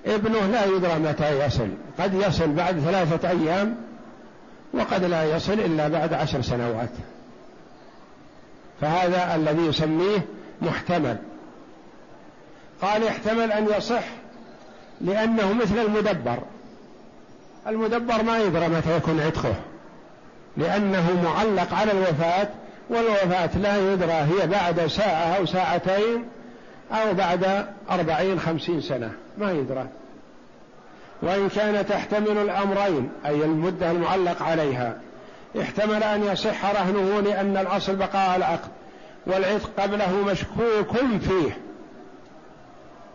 ابنه 0.06 0.48
لا 0.48 0.66
يدرى 0.66 0.96
متى 1.00 1.46
يصل. 1.46 1.68
قد 2.00 2.14
يصل 2.14 2.52
بعد 2.52 2.80
ثلاثة 2.80 3.30
أيام 3.30 3.76
وقد 4.74 5.04
لا 5.04 5.36
يصل 5.36 5.54
إلا 5.54 5.88
بعد 5.88 6.14
عشر 6.14 6.42
سنوات. 6.42 6.90
فهذا 8.82 9.36
الذي 9.36 9.66
يسميه 9.66 10.26
محتمل. 10.62 11.18
قال 12.82 13.04
يحتمل 13.04 13.52
أن 13.52 13.68
يصح 13.78 14.04
لأنه 15.02 15.54
مثل 15.54 15.78
المدبر. 15.78 16.38
المدبر 17.68 18.24
ما 18.24 18.40
يدرى 18.40 18.68
متى 18.68 18.98
يكون 18.98 19.20
عتقه. 19.20 19.56
لأنه 20.58 21.22
معلق 21.24 21.74
على 21.74 21.92
الوفاة 21.92 22.50
والوفاة 22.92 23.58
لا 23.58 23.94
يدرى 23.94 24.12
هي 24.12 24.48
بعد 24.48 24.86
ساعة 24.88 25.38
أو 25.38 25.46
ساعتين 25.46 26.26
أو 26.92 27.14
بعد 27.14 27.66
أربعين 27.92 28.40
خمسين 28.40 28.82
سنة 28.82 29.12
ما 29.38 29.52
يدرى. 29.52 29.88
وإن 31.22 31.50
كان 31.50 31.86
تحتمل 31.86 32.38
الأمرين 32.38 33.10
أي 33.26 33.44
المدة 33.44 33.92
المعلق 33.92 34.44
عليها. 34.44 34.98
احتمل 35.62 36.04
أن 36.04 36.24
يصح 36.24 36.66
رهنه 36.66 37.20
لأن 37.22 37.58
الأصل 37.58 37.96
بقاء 37.96 38.38
العقد 38.38 38.70
والعتق 39.28 39.70
قبله 39.80 40.16
مشكوك 40.26 40.98
فيه. 40.98 41.58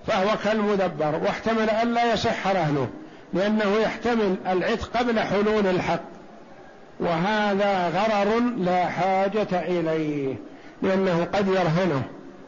فهو 0.06 0.36
كالمدبر 0.44 1.20
واحتمل 1.24 1.70
أن 1.70 1.94
لا 1.94 2.12
يصح 2.12 2.46
رهنه 2.46 2.88
لأنه 3.32 3.76
يحتمل 3.82 4.36
العتق 4.46 4.96
قبل 4.96 5.20
حلول 5.20 5.66
الحق. 5.66 6.15
وهذا 7.00 7.88
غرر 7.88 8.40
لا 8.58 8.86
حاجة 8.86 9.48
إليه 9.52 10.34
لأنه 10.82 11.28
قد 11.34 11.48
يرهنه 11.48 12.02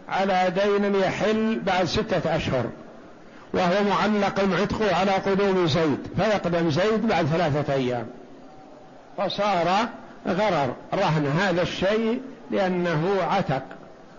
على 0.09 0.53
دين 0.65 0.95
يحل 0.95 1.61
بعد 1.61 1.85
ستة 1.85 2.37
أشهر 2.37 2.65
وهو 3.55 3.85
معلق 3.91 4.41
عتقه 4.61 4.97
على 4.97 5.11
قدوم 5.11 5.67
زيد 5.67 5.99
فيقدم 6.17 6.71
زيد 6.71 7.09
بعد 7.09 7.27
ثلاثة 7.27 7.75
أيام. 7.75 8.07
فصار 9.19 9.89
غرر 10.27 10.75
رهن 10.95 11.27
هذا 11.27 11.63
الشيء 11.63 12.21
لأنه 12.51 13.23
عتق 13.23 13.63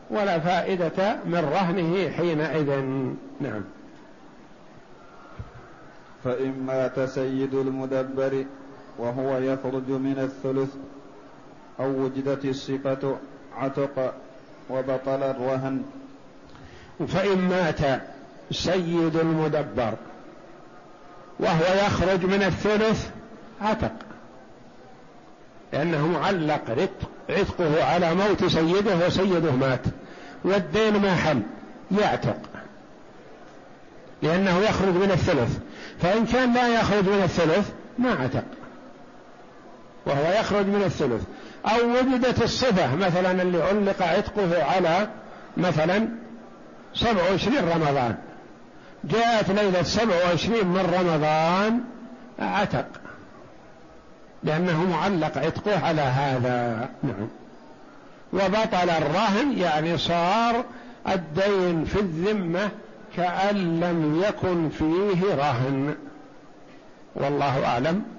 ولا 0.09 0.39
فائدة 0.39 1.15
من 1.25 1.49
رهنه 1.53 2.09
حينئذ. 2.09 2.69
نعم. 3.41 3.61
فإن 6.23 6.63
مات 6.65 6.99
سيد 7.09 7.53
المدبر 7.53 8.45
وهو 8.99 9.37
يخرج 9.37 9.89
من 9.89 10.15
الثلث 10.17 10.69
أو 11.79 12.03
وجدت 12.03 12.45
الصفة 12.45 13.17
عتق 13.57 14.13
وبطل 14.69 15.23
الرهن. 15.23 15.83
فإن 17.07 17.37
مات 17.37 18.01
سيد 18.51 19.15
المدبر 19.15 19.93
وهو 21.39 21.85
يخرج 21.85 22.25
من 22.25 22.43
الثلث 22.43 23.09
عتق 23.61 23.93
لأنه 25.73 26.07
معلق 26.07 26.69
رتق 26.69 27.09
عتقه 27.29 27.83
على 27.83 28.15
موت 28.15 28.45
سيده 28.45 29.07
وسيده 29.07 29.51
مات 29.51 29.81
والدين 30.43 31.01
ما 31.01 31.15
حل 31.15 31.41
يعتق 31.91 32.37
لأنه 34.21 34.59
يخرج 34.59 34.93
من 34.93 35.11
الثلث. 35.11 35.57
فإن 36.01 36.25
كان 36.25 36.53
لا 36.53 36.79
يخرج 36.79 37.03
من 37.03 37.21
الثلث 37.23 37.71
ما 37.99 38.13
عتق. 38.13 38.43
وهو 40.05 40.31
يخرج 40.39 40.65
من 40.65 40.83
الثلث. 40.85 41.21
أو 41.65 41.89
وجدت 41.89 42.43
الصفة 42.43 42.95
مثلا 42.95 43.41
اللي 43.41 43.63
علق 43.63 44.01
عتقه 44.01 44.63
على 44.63 45.07
مثلا 45.57 46.07
سبع 46.93 47.23
وعشرين 47.31 47.69
رمضان. 47.69 48.15
جاءت 49.03 49.51
ليلة 49.51 49.83
سبع 49.83 50.15
وعشرين 50.25 50.67
من 50.67 50.93
رمضان 50.99 51.79
عتق. 52.39 52.85
لأنه 54.43 54.83
معلق 54.83 55.37
عتقه 55.37 55.85
على 55.85 56.01
هذا. 56.01 56.89
نعم. 57.03 57.27
وبطل 58.33 58.89
الرهن 58.89 59.57
يعني 59.57 59.97
صار 59.97 60.63
الدين 61.09 61.85
في 61.85 61.99
الذمة 61.99 62.69
كأن 63.17 63.79
لم 63.79 64.23
يكن 64.27 64.69
فيه 64.69 65.35
رهن. 65.35 65.95
والله 67.15 67.65
أعلم. 67.65 68.18